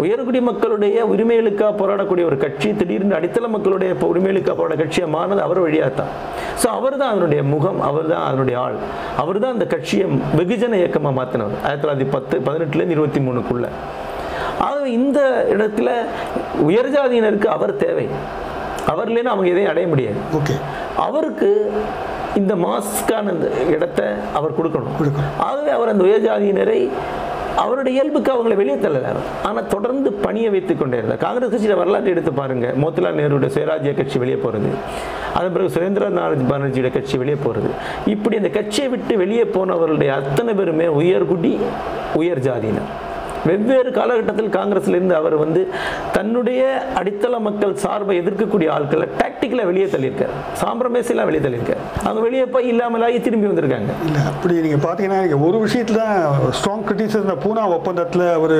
உயர்குடி 0.04 0.40
மக்களுடைய 0.50 0.98
உரிமைகளுக்காக 1.14 1.72
போராடக்கூடிய 1.82 2.24
ஒரு 2.30 2.38
கட்சி 2.44 2.70
திடீர்னு 2.80 3.18
அடித்தள 3.18 3.48
மக்களுடைய 3.56 3.92
உரிமைகளுக்காக 4.12 4.56
போராட 4.60 4.76
கட்சியாக 4.82 5.14
மாறினது 5.16 5.42
அவர் 5.48 5.60
வழியாக 5.66 5.92
தான். 6.00 6.12
ஸோ 6.62 6.68
அவர் 6.78 7.00
தான் 7.02 7.12
அதனுடைய 7.14 7.42
முகம் 7.54 7.80
அவர் 7.90 8.08
தான் 8.12 8.26
அதனுடைய 8.28 8.58
ஆள். 8.66 8.78
அவர் 9.24 9.42
தான் 9.44 9.56
அந்த 9.56 9.68
கட்சியை 9.74 10.06
வெகுஜன 10.40 10.78
இயக்கமாக 10.82 11.14
மாற்றினவர் 11.20 11.58
ஆயிரத்தி 11.66 11.84
தொள்ளாயிரத்தி 11.84 12.10
பத்து 12.16 12.38
பதினெட்டுலேருந்து 12.48 12.98
இருபத்தி 12.98 13.22
மூணுக்குள்ள. 13.28 13.68
ஆகவே 14.68 14.88
இந்த 15.00 15.20
இடத்துல 15.56 15.90
உயர் 16.70 16.92
ஜாதியினருக்கு 16.96 17.50
அவர் 17.58 17.74
தேவை. 17.86 18.08
அவர் 18.92 19.10
இல்லைன்னா 19.12 19.34
அவங்க 19.34 19.50
எதையும் 19.54 19.72
அடைய 19.74 19.88
முடியாது. 19.94 20.20
ஓகே. 20.38 20.56
அவருக்கு 21.08 21.50
இந்த 22.40 22.54
மாஸ்க்கான 22.66 23.34
இடத்தை 23.76 24.06
அவர் 24.38 24.58
கொடுக்கணும். 24.58 24.96
கொடுக்கணும். 25.00 25.34
ஆகவே 25.48 25.72
அவர் 25.78 25.92
அந்த 25.94 26.04
உயர் 26.08 26.26
ஜாதியினரை 26.28 26.80
அவருடைய 27.64 27.94
இயல்புக்கு 27.98 28.32
அவங்களை 28.36 28.56
வெளியே 28.62 28.78
தள்ளல 28.84 29.10
ஆனால் 29.48 29.70
தொடர்ந்து 29.74 30.10
பணியை 30.26 30.50
வைத்துக் 30.56 30.80
கொண்டே 30.80 30.98
இருந்தார். 31.00 31.22
காங்கிரஸ் 31.26 31.54
கட்சியில் 31.54 31.80
வரலாற்றை 31.82 32.12
எடுத்து 32.16 32.32
பாருங்க. 32.42 32.68
மோத்திலால் 32.84 33.20
நேருடைய 33.20 33.52
சுயராஜ்ய 33.56 33.94
கட்சி 34.00 34.18
வெளியே 34.24 34.40
போகிறது 34.46 34.72
அதன் 35.38 35.54
பிறகு 35.56 35.74
சுரேந்திரநாத் 35.76 36.48
பானர்ஜியோட 36.52 36.92
கட்சி 36.98 37.18
வெளியே 37.24 37.38
போகிறது 37.46 37.72
இப்படி 38.14 38.36
இந்த 38.42 38.52
கட்சியை 38.60 38.88
விட்டு 38.96 39.16
வெளியே 39.24 39.46
போனவர்களுடைய 39.58 40.12
அத்தனை 40.22 40.54
பேருமே 40.54 40.88
உயர்குடி 41.02 41.54
உயர் 42.22 42.44
ஜாதியினர். 42.48 42.92
வெவ்வேறு 43.50 43.92
காலகட்டத்தில் 44.00 44.52
காங்கிரஸ்ல 44.58 44.98
இருந்து 44.98 45.16
அவர் 45.22 45.36
வந்து 45.44 45.62
தன்னுடைய 46.18 46.62
அடித்தள 47.00 47.36
மக்கள் 47.48 47.74
சார்பை 47.84 48.16
எதிர்க்கக்கூடிய 48.22 48.70
ஆட்களை 48.78 49.08
டாக்டிக்கலாக 49.22 49.68
வெளியே 49.72 49.88
தள்ளியிருக்கார். 49.94 50.34
சாம்பிரமேசிலாம் 50.62 51.28
வெளியே 51.30 51.44
தள்ளியிருக்கார். 51.46 51.82
அவங்க 52.06 52.22
வெளியே 52.28 52.46
போய் 52.56 52.70
இல்லாமலாகி 52.74 53.20
திரும்பி 53.28 53.48
வந்திருக்காங்க. 53.50 53.92
இல்லை 54.08 54.22
அப்படி 54.32 54.56
நீங்கள் 54.66 54.84
பார்த்தீங்கன்னா 54.86 55.42
ஒரு 55.50 55.60
விஷயத்தில் 55.66 56.02
ஸ்ட்ராங் 56.58 56.86
கிரிட்டிசிசம் 56.88 57.26
இந்த 57.28 57.38
பூனா 57.46 57.64
ஒப்பந்தத்தில் 57.78 58.26
அவர் 58.38 58.58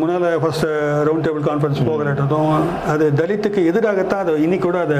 முன்னால் 0.00 0.28
ஃபர்ஸ்ட் 0.44 0.66
ரவுண்ட் 1.08 1.26
டேபிள் 1.28 1.46
கான்ஃபரன்ஸ் 1.50 1.80
போகிறதும் 1.90 2.52
அது 2.94 3.04
தலித்துக்கு 3.20 3.62
எதிராகத்தான் 3.72 4.22
அது 4.24 4.42
இன்னைக்கு 4.46 4.66
கூட 4.68 4.80
அதை 4.86 4.98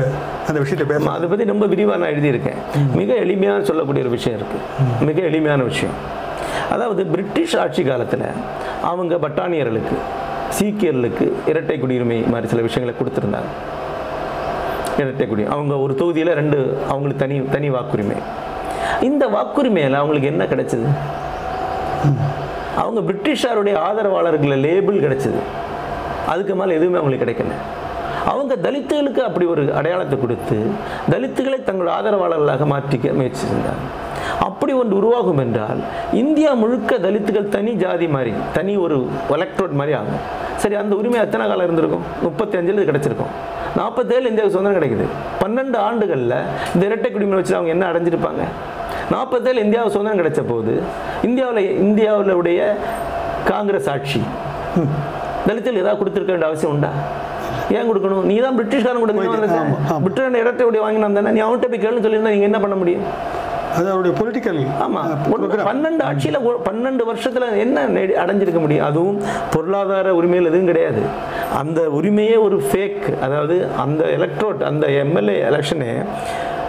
அந்த 0.48 0.58
விஷயத்தை 0.64 0.86
பேச 0.90 1.00
ஆமா, 1.04 1.14
அதை 1.18 1.26
பற்றி 1.30 1.44
ரொம்ப 1.52 1.66
விரிவாக 1.72 1.98
நான் 2.02 2.12
எழுதியிருக்கேன். 2.14 2.58
மிக 3.00 3.10
எளிமையாக 3.24 3.66
சொல்லக்கூடிய 3.70 4.04
ஒரு 4.06 4.12
விஷயம் 4.16 4.38
இருக்குது 4.38 5.06
மிக 5.08 5.20
எளிமையான 5.30 5.62
விஷயம். 5.72 5.96
அதாவது 6.70 7.06
பிரிட்டிஷ் 7.06 7.56
ஆட்சி 7.56 7.82
காலத்தில் 7.82 8.24
அவங்க 8.82 9.14
பட்டானியர்களுக்கு 9.16 9.96
சீக்கியர்களுக்கு 10.58 11.32
இரட்டை 11.46 11.76
குடியுரிமை 11.82 12.26
மாதிரி 12.26 12.48
சில 12.48 12.62
விஷயங்களை 12.62 13.00
கொடுத்துருந்தாங்க. 13.00 13.50
இரட்டை 14.98 15.26
குடி 15.26 15.44
அவங்க 15.44 15.78
ஒரு 15.78 15.94
தொகுதியில் 15.94 16.32
ரெண்டு 16.34 16.58
அவங்களுக்கு 16.88 17.22
தனி 17.26 17.36
தனி 17.44 17.70
வாக்குரிமை. 17.70 18.16
இந்த 19.00 19.26
வாக்குரிமையில் 19.26 19.98
அவங்களுக்கு 20.00 20.28
என்ன 20.28 20.44
கிடைச்சது? 20.44 20.86
அவங்க 22.76 23.00
பிரிட்டிஷாருடைய 23.08 23.76
ஆதரவாளர்களை 23.88 24.60
லேபிள் 24.60 25.04
கிடைச்சது. 25.04 25.40
அதுக்கு 26.28 26.54
மேலே 26.54 26.74
எதுவுமே 26.74 26.98
அவங்களுக்கு 26.98 27.26
கிடைக்கல. 27.26 27.54
அவங்க 28.26 28.56
தலித்துகளுக்கு 28.56 29.18
அப்படி 29.18 29.46
ஒரு 29.46 29.74
அடையாளத்தை 29.74 30.20
கொடுத்து 30.20 30.56
தலித்துகளை 31.10 31.58
தங்களோட 31.68 31.90
ஆதரவாளர்களாக 31.98 32.66
மாற்றிக்க 32.74 33.12
முயற்சி 33.12 33.46
செஞ்சாங்க. 33.46 33.86
அப்படி 34.58 34.74
ஒன்று 34.82 34.94
உருவாகும் 35.00 35.40
என்றால் 35.42 35.80
இந்தியா 36.20 36.52
முழுக்க 36.60 36.92
தலித்துகள் 37.04 37.44
தனி 37.52 37.72
ஜாதி 37.82 38.06
மாதிரி 38.14 38.32
தனி 38.56 38.72
ஒரு 38.84 38.96
எலக்ட்ரோட் 39.34 39.74
மாதிரி 39.80 39.92
ஆகும். 39.98 40.22
சரி 40.62 40.76
அந்த 40.80 40.92
உரிமை 41.00 41.18
எத்தனை 41.24 41.44
காலம் 41.50 41.66
இருந்திருக்கும்? 41.66 42.02
முப்பத்தி 42.24 42.56
அஞ்சில் 42.60 42.78
இது 42.78 42.86
கிடைச்சிருக்கும். 42.88 43.30
நாற்பத்தேழு 43.76 44.26
இந்தியாவுக்கு 44.30 44.56
சுதந்திரம் 44.56 44.78
கிடைக்குது. 44.78 45.06
பன்னெண்டு 45.42 45.78
ஆண்டுகளில் 45.84 46.36
இந்த 46.72 46.82
இரட்டை 46.88 47.10
குடிமை 47.16 47.38
வச்சு 47.40 47.54
அவங்க 47.58 47.72
என்ன 47.76 47.86
அடைஞ்சிருப்பாங்க? 47.90 48.42
நாற்பத்தேழு 49.14 49.64
இந்தியாவுக்கு 49.66 49.96
சுதந்திரம் 49.96 50.20
கிடைச்ச 50.22 50.44
போது 50.52 50.74
இந்தியாவில் 51.28 51.62
இந்தியாவில் 51.86 52.34
உடைய 52.40 52.60
காங்கிரஸ் 53.52 53.88
ஆட்சி. 53.94 54.22
தலித்தில் 55.48 55.82
ஏதாவது 55.84 55.98
கொடுத்துருக்க 56.02 56.32
வேண்டிய 56.34 56.50
அவசியம் 56.52 56.74
உண்டா? 56.76 56.92
ஏன் 57.78 57.88
கொடுக்கணும்? 57.92 58.24
நீ 58.32 58.34
தான் 58.48 58.58
பிரிட்டிஷ்காரன். 58.60 59.02
கொடுக்கணும் 59.04 60.04
பிரிட்டன் 60.04 60.42
இடத்தை 60.44 60.82
வாங்கினா 60.86 61.14
தானே? 61.20 61.32
நீ 61.36 61.42
அவன்கிட்ட 61.46 61.68
போய் 61.72 61.84
கேளுன்னு 61.86 62.06
சொல்லியிருந்தா 62.06 62.34
நீங்கள் 62.36 62.50
என்ன 62.52 62.60
பண்ண 62.66 62.76
முடியும்? 62.82 63.06
அது 63.78 63.90
அவருடைய 63.90 64.16
பொலிட்டிக்கல் 64.16 64.66
ஆமா. 64.82 65.00
ஒண்ணு- 65.32 65.46
பன்னெண்டு 65.46 66.02
ஆட்சியில 66.02 66.52
பன்னெண்டு 66.64 67.00
வருஷத்துல 67.14 67.58
என்ன 67.58 67.86
அடைஞ்சிருக்க 68.24 68.58
முடியும்? 68.58 68.86
அதுவும் 68.86 69.22
பொருளாதார 69.50 70.14
உரிமையில் 70.14 70.46
எதுவும் 70.46 70.66
கிடையாது. 70.66 71.00
அந்த 71.58 71.80
உரிமையே 71.80 72.40
ஒரு 72.40 72.62
ஃபேக் 72.72 73.18
அதாவது 73.18 73.66
அந்த 73.78 74.04
எலக்ட்ரோட் 74.04 74.62
அந்த 74.62 74.86
எம்எல்ஏ 74.86 75.42
எலெக்ஷனே 75.42 76.04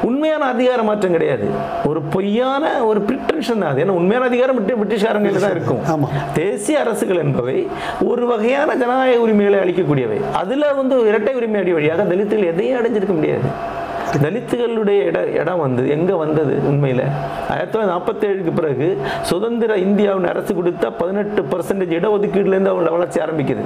உண்மையான 0.01 0.45
அதிகார 0.45 0.83
மாற்றம் 0.83 1.11
கிடையாது. 1.11 1.47
ஒரு 1.85 2.01
பொய்யான 2.01 2.85
ஒரு 2.85 2.99
பிரிட்டன்ஷன் 2.99 3.59
தான் 3.59 3.71
அது. 3.71 3.83
ஏன்னா 3.83 3.87
உண்மையான 3.87 4.25
அதிகாரம் 4.25 4.59
பிரிட்டி- 4.59 4.71
பிரிட்டிஷ்காரங்களுக்கு 4.71 5.39
தான் 5.39 5.51
இருக்கும். 5.51 6.07
தேசிய 6.33 6.79
அரசுகள் 6.79 7.17
என்பவை 7.17 7.67
ஒரு 8.03 8.25
வகையான 8.25 8.75
ஜனநாயக 8.75 9.21
உரிமைகளை 9.21 9.59
அளிக்கக்கூடியவை. 9.59 10.31
அதுல 10.33 10.73
வந்து 10.73 11.07
இரட்டை 11.07 11.33
உரிமை 11.33 11.61
அடி 11.61 11.73
வழியாக 11.73 12.03
தலித்துகள் 12.03 12.45
எதையும் 12.45 12.79
அடைஞ்சிருக்க 12.79 13.13
முடியாது. 13.13 13.77
தலித்துகளுடைய 14.23 14.99
இட 15.09 15.19
இடம் 15.41 15.59
வந்து 15.59 15.89
எங்கே 15.89 16.13
வந்தது 16.13 16.53
உண்மையில்? 16.69 17.03
ஆயிரத்தி 17.51 17.71
தொள்ளாயிரத்தி 17.73 17.91
நாற்பத்தேழுக்கு 17.93 18.51
பிறகு 18.59 18.87
சுதந்திர 19.21 19.77
இந்தியாவின் 19.77 20.27
அரசு 20.27 20.55
கொடுத்த 20.55 20.91
பதினெட்டு 20.91 21.41
பர்சன்டேஜ் 21.51 21.93
இடஒதுக்கீடுலேருந்து 21.99 22.71
அவங்க 22.73 22.89
வளர்ச்சி 22.89 23.19
ஆரம்பிக்குது. 23.25 23.63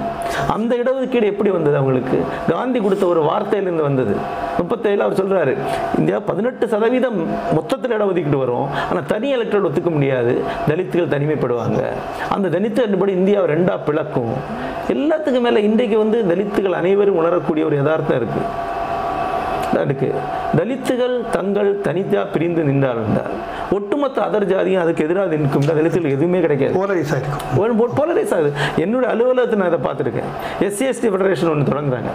அந்த 0.55 0.75
இடஒதுக்கீடு 0.75 1.29
எப்படி 1.33 1.49
வந்தது 1.49 1.77
அவங்களுக்கு? 1.77 2.19
காந்தி 2.49 2.79
கொடுத்த 2.79 3.05
ஒரு 3.05 3.21
வார்த்தையிலேருந்து 3.21 3.87
வந்தது. 3.89 4.15
முப்பத்தேழு 4.57 5.01
அவர் 5.05 5.19
சொல்கிறாரு 5.21 5.55
இந்தியா 5.99 6.19
பதினெட்டு 6.19 6.67
சதவீதம் 6.67 7.19
மொத்தத்தில் 7.57 7.95
இடஒதுக்கீடு 7.97 8.41
வரும். 8.45 8.67
ஆனால் 8.89 9.05
தனி 9.05 9.29
எலக்ட்ரல் 9.29 9.67
ஒத்துக்க 9.69 9.89
முடியாது. 9.89 10.43
தலித்துகள் 10.69 11.13
தனிமைப்படுவாங்க. 11.15 11.81
அந்த 12.29 12.59
தலித்து 12.59 12.99
படி 12.99 13.11
இந்தியாவை 13.11 13.55
ரெண்டாக 13.55 13.79
பிளக்கும். 13.85 14.31
எல்லாத்துக்கும் 14.93 15.45
மேலே 15.47 15.63
இன்றைக்கு 15.63 15.97
வந்து 15.97 16.19
தலித்துகள் 16.31 16.79
அனைவரும் 16.81 17.15
உணரக்கூடிய 17.15 17.65
ஒரு 17.65 17.75
யதார்த்தம் 17.75 18.19
இருக்குது 18.21 18.71
இருக்கு. 19.87 20.09
தலித்துகள் 20.57 21.15
தங்கள் 21.35 21.69
தனித்தா 21.87 22.21
பிரிந்து 22.33 22.63
நின்றால் 22.69 23.01
என்றால் 23.03 23.33
ஒட்டுமொத்த 23.77 24.17
அதர் 24.27 24.47
ஜாதியும் 24.53 24.81
அதுக்கு 24.83 25.05
எதிராக 25.07 25.35
நிற்கும் 25.35 25.67
தலித்துகள் 25.69 26.15
எதுவுமே 26.17 26.41
கிடைக்காது. 26.45 26.73
போலரைஸ் 26.79 27.13
ஆயிருக்கும் 27.15 27.79
ஒரு 27.83 27.93
போலரைஸ் 27.99 28.33
ஆகுது. 28.37 28.51
என்னோட 28.85 29.05
அலுவலகத்தை 29.13 29.59
நான் 29.61 29.71
இதை 29.73 29.81
பார்த்துருக்கேன். 29.87 30.29
எஸ்சி 30.67 30.85
எஸ்டி 30.91 31.11
ஃபெடரேஷன் 31.13 31.51
ஒன்று 31.53 31.71
தொடங்குறாங்க. 31.71 32.11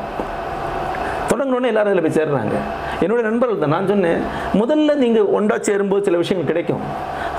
தொடங்கினோடனே 1.31 1.71
எல்லாரும் 1.73 1.93
அதில் 1.93 2.05
போய் 2.05 2.19
சேர்றாங்க. 2.19 2.55
என்னோட 3.05 3.21
நண்பர்கள் 3.29 3.63
தான். 3.63 3.75
நான் 3.77 3.89
சொன்னேன் 3.91 4.21
முதல்ல 4.61 4.95
நீங்கள் 5.05 5.29
ஒன்றா 5.39 5.57
சேரும்போது 5.69 6.05
சில 6.05 6.17
விஷயங்கள் 6.23 6.51
கிடைக்கும். 6.51 6.83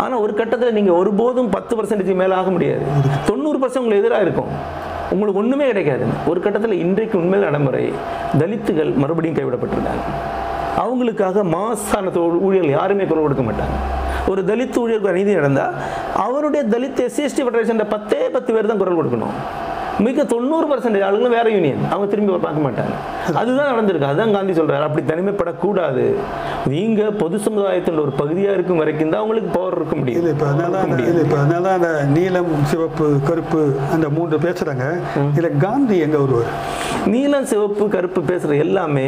ஆனால் 0.03 0.19
ஒரு 0.25 0.33
கட்டத்தில் 0.33 0.77
நீங்கள் 0.77 0.97
ஒருபோதும் 1.01 1.49
பத்து 1.55 1.73
பர்சன்டேஜ் 1.77 2.19
மேலே 2.21 2.33
ஆக 2.33 2.49
முடியாது. 2.49 2.83
தொண்ணூறு 3.29 3.57
பர்சன்ட் 3.61 3.83
உங்களுக்கு 3.83 4.03
எதிராக 4.03 4.25
இருக்கும். 4.27 4.51
உங்களுக்கு 5.13 5.41
ஒன்றுமே 5.41 5.67
கிடைக்காது. 5.71 6.05
ஒரு 6.31 6.39
கட்டத்தில் 6.45 6.81
இன்றைக்கு 6.83 7.15
உண்மையில் 7.21 7.47
நடைமுறை 7.47 7.83
தலித்துகள் 8.41 8.91
மறுபடியும் 9.03 9.37
கைவிடப்பட்டிருக்காங்க 9.37 10.05
அவங்களுக்காக 10.83 11.43
மாசான 11.55 12.11
ஊழியர்கள் 12.47 12.77
யாருமே 12.79 13.05
குரல் 13.09 13.25
கொடுக்க 13.25 13.43
மாட்டாங்க. 13.47 13.77
ஒரு 14.31 14.41
தலித் 14.49 14.79
ஊழியருக்கு 14.81 15.11
அநீதி 15.13 15.33
நடந்தால் 15.39 15.73
அவருடைய 16.25 16.61
தலித் 16.73 17.01
எஸ்சிஎஸ்டி 17.07 17.43
ஃபெடரேஷன் 17.45 17.81
பத்தே 17.95 18.21
பத்து 18.35 18.53
பேர் 18.53 18.71
தான் 18.71 18.81
குரல் 18.83 18.99
கொடுக்கணும். 18.99 19.35
மிக 20.05 20.23
தொண்ணூறு 20.33 20.65
பர்சன்டேஜ் 20.71 21.05
ஆளுங்களும் 21.07 21.35
வேற 21.37 21.47
யூனியன் 21.55 21.81
அவங்க 21.91 22.05
திரும்பி 22.11 22.37
பார்க்க 22.45 22.65
மாட்டாங்க. 22.65 22.93
அதுதான் 23.41 23.69
நடந்திருக்கு. 23.71 24.09
அதுதான் 24.11 24.33
காந்தி 24.35 24.53
சொல்றாரு. 24.59 24.85
அப்படி 24.87 25.03
தனிமைப்படக்கூடாது. 25.11 26.05
நீங்க 26.73 27.01
பொது 27.21 27.37
சமுதாயத்தின் 27.47 28.01
ஒரு 28.05 28.13
பகுதியா 28.21 28.51
இருக்கும் 28.57 28.81
வரைக்கும் 28.81 29.13
தான் 29.13 29.23
உங்களுக்கு 29.25 29.51
பவர் 29.57 29.77
இருக்க 29.79 29.95
முடியும். 30.01 30.19
இல்லை 30.21 30.33
இப்போ 30.35 30.47
அதனால 30.51 30.83
இப்போ 31.25 31.37
அதனால 31.43 31.73
அந்த 31.79 31.91
நீலம் 32.17 32.51
சிவப்பு 32.71 33.07
கருப்பு 33.29 33.61
அந்த 33.95 34.09
மூன்று 34.17 34.39
பேசுகிறாங்க 34.47 34.87
இதில் 35.31 35.57
காந்தி 35.65 35.97
எங்கே 36.07 36.19
வருவார்? 36.23 36.51
நீலம் 37.15 37.49
சிவப்பு 37.53 37.83
கருப்பு 37.95 38.21
பேசுற 38.31 38.57
எல்லாமே 38.65 39.07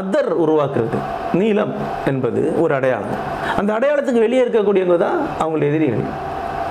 அதர் 0.00 0.32
உருவாக்குறது. 0.44 0.98
நீலம் 1.40 1.74
என்பது 2.12 2.42
ஒரு 2.64 2.72
அடையாளம். 2.78 3.16
அந்த 3.60 3.70
அடையாளத்துக்கு 3.78 4.24
வெளியே 4.26 4.42
இருக்கக்கூடியவங்க 4.44 4.98
தான் 5.06 5.18
அவங்களுடைய 5.40 5.70
எதிரிகள். 5.72 6.06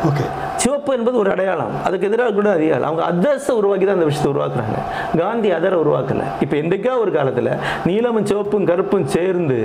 ஓகே 0.09 0.25
சிவப்பு 0.61 0.91
என்பது 0.97 1.17
ஒரு 1.23 1.29
அடையாளம். 1.33 1.73
அதுக்கு 1.87 2.07
எதிராக 2.09 2.33
கூட 2.37 2.47
அதிகாரம் 2.57 2.87
அவங்க 2.89 3.03
அதர்ஸை 3.11 3.53
உருவாக்கி 3.59 3.85
தான் 3.85 3.97
அந்த 3.97 4.07
விஷயத்தை 4.09 4.29
உருவாக்குறாங்க. 4.33 4.77
காந்தி 5.21 5.49
அதரை 5.57 5.77
உருவாக்கல. 5.83 6.23
இப்போ 6.43 6.55
என்றைக்கா 6.61 6.93
ஒரு 7.03 7.11
காலத்தில் 7.17 7.51
நீலமும் 7.89 8.27
சிவப்பும் 8.31 8.67
கருப்பும் 8.71 9.07
சேர்ந்து 9.15 9.59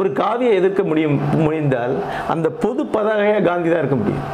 ஒரு 0.00 0.10
காவியை 0.20 0.52
எதிர்க்க 0.60 0.82
முடியும் 0.90 1.16
முடிந்தால் 1.44 1.94
அந்த 2.34 2.48
பொது 2.64 2.84
பதாகையாக 2.94 3.44
காந்தி 3.50 3.68
தான் 3.72 3.82
இருக்க 3.84 3.98
முடியும். 4.02 4.24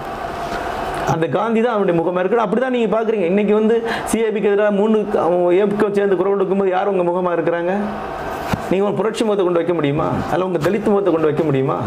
அந்த 1.15 1.27
காந்தி 1.39 1.61
தான் 1.65 1.75
அவனுடைய 1.77 1.97
முகமாக 2.01 2.23
இருக்கணும். 2.23 2.47
அப்படி 2.47 2.61
தான் 2.63 2.75
நீங்கள் 2.77 2.95
பார்க்குறீங்க 2.95 3.27
இன்றைக்கி 3.33 3.55
வந்து 3.61 3.77
சிஏபிக்கு 4.11 4.51
எதிராக 4.53 4.73
மூணு 4.81 4.99
ஏபிக்கும் 5.61 5.97
சேர்ந்து 5.99 6.19
குரல் 6.21 6.37
கொடுக்கும்போது 6.37 6.73
யார் 6.77 6.93
உங்கள் 6.93 7.09
முகமாக 7.11 7.37
இருக்கிறாங்க? 7.39 7.75
நீங்கள் 8.71 8.89
ஒரு 8.89 8.97
புரட்சி 9.01 9.23
முகத்தை 9.27 9.45
கொண்டு 9.45 9.61
வைக்க 9.63 9.75
முடியுமா? 9.79 10.09
அல்ல 10.33 10.49
உங்கள் 10.49 10.65
தலித்து 10.67 10.91
முகத்தை 10.95 11.13
கொண்டு 11.15 11.31
வைக்க 11.31 11.45
முடியுமா? 11.51 11.79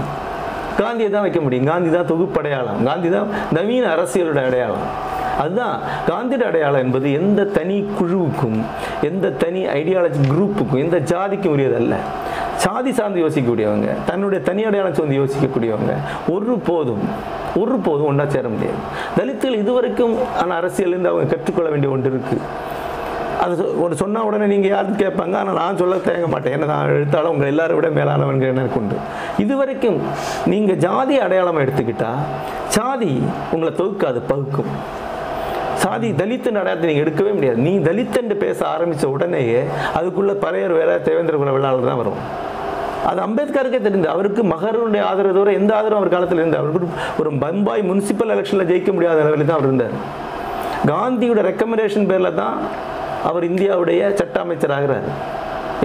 காந்தியை 0.79 1.09
தான் 1.15 1.25
வைக்க 1.25 1.39
முடியும். 1.45 1.69
காந்தி 1.71 1.89
தான் 1.97 2.09
தொகுப்பு 2.11 2.39
அடையாளம் 2.41 2.79
காந்தி 2.89 3.09
தான் 3.15 3.27
நவீன 3.57 3.85
அரசியலோட 3.95 4.39
அடையாளம். 4.49 4.85
அதுதான் 5.41 5.75
காந்தியோட 6.09 6.43
அடையாளம் 6.49 6.83
என்பது 6.85 7.07
எந்த 7.19 7.41
தனி 7.57 7.77
குழுவுக்கும் 7.97 8.57
எந்த 9.09 9.31
தனி 9.43 9.61
ஐடியாலஜி 9.79 10.21
குரூப்புக்கும் 10.33 10.81
எந்த 10.85 10.97
ஜாதிக்கும் 11.11 11.53
உரியதல்ல. 11.55 11.95
சாதி 12.63 12.91
சார்ந்து 12.97 13.21
யோசிக்கக்கூடியவங்க 13.23 13.91
தன்னுடைய 14.09 14.39
தனி 14.49 14.61
அடையாளம் 14.69 14.97
சார்ந்து 14.97 15.19
யோசிக்கக்கூடியவங்க 15.21 15.93
ஒரு 16.35 16.55
போதும் 16.69 17.05
ஒரு 17.61 17.77
போதும் 17.85 18.09
ஒன்றா 18.09 18.25
சேர 18.35 18.49
முடியாது. 18.55 18.81
தலித்துகள் 19.17 19.61
இதுவரைக்கும் 19.63 20.13
ஆனால் 20.41 20.57
அரசியலேருந்து 20.61 21.11
அவங்க 21.13 21.31
கற்றுக்கொள்ள 21.33 21.69
வேண்டிய 21.73 21.91
ஒன்று 21.95 22.11
இருக்குது 22.13 22.43
அது 23.43 23.53
ஒரு 23.83 23.93
சொன்ன 24.01 24.23
உடனே 24.27 24.45
நீங்கள் 24.51 24.71
யாரும் 24.73 24.99
கேட்பாங்க? 25.01 25.35
ஆனால் 25.41 25.57
நான் 25.61 25.79
சொல்ல 25.81 25.95
தேங்க 26.07 26.27
மாட்டேன். 26.33 26.53
ஏன்னா 26.55 26.67
நான் 26.73 26.91
எழுத்தாலும் 26.95 27.31
உங்கள் 27.33 27.51
எல்லாரை 27.51 27.75
விட 27.77 27.87
மேலானவன்கிற 27.97 28.49
எனக்கு 28.55 28.79
உண்டு. 28.81 28.97
இது 29.43 29.53
வரைக்கும் 29.61 29.99
நீங்கள் 30.53 30.79
ஜாதி 30.85 31.15
அடையாளம் 31.25 31.61
எடுத்துக்கிட்டால் 31.63 32.21
சாதி 32.75 33.11
உங்களை 33.53 33.71
தொகுக்காது 33.81 34.21
பகுக்கும். 34.31 34.71
சாதி 35.83 36.09
தலித்துன்னு 36.21 36.61
அடையாளத்தை 36.61 36.87
நீங்கள் 36.89 37.05
எடுக்கவே 37.05 37.31
முடியாது. 37.37 37.59
நீ 37.67 37.73
தலித்துன்னு 37.87 38.35
பேச 38.45 38.59
ஆரம்பித்த 38.75 39.05
உடனேயே 39.15 39.61
அதுக்குள்ளே 39.99 40.35
பறையர் 40.45 40.77
வேற 40.79 40.91
தேவேந்திர 41.07 41.37
குல 41.43 41.53
விழாவில் 41.57 41.89
தான் 41.91 42.01
வரும். 42.01 42.19
அது 43.09 43.19
அம்பேத்கருக்கே 43.25 43.79
தெரிந்து 43.85 44.07
அவருக்கு 44.13 44.41
மகருடைய 44.53 45.03
ஆதரவு 45.09 45.35
தவிர 45.37 45.53
எந்த 45.59 45.71
ஆதரவும் 45.77 45.99
அவர் 46.01 46.15
காலத்தில் 46.15 46.41
இருந்தார் 46.41 46.61
அவருக்கு 46.63 46.89
ஒரு 47.21 47.29
பம்பாய் 47.43 47.83
முனிசிபல் 47.89 48.33
எலெக்ஷனில் 48.35 48.69
ஜெயிக்க 48.71 48.91
முடியாத 48.97 49.23
நிலையில் 49.27 49.49
தான் 49.49 49.59
அவர் 49.59 49.69
இருந்தார். 49.69 49.95
காந்தியோட 50.91 51.41
ரெக்கமெண்டேஷன் 51.51 52.09
பேரில் 52.11 52.37
தான் 52.43 52.57
அவர் 53.27 53.45
இந்தியாவுடைய 53.51 54.01
சட்ட 54.19 54.39
அமைச்சர் 54.39 54.75
ஆகிறார் 54.77 55.07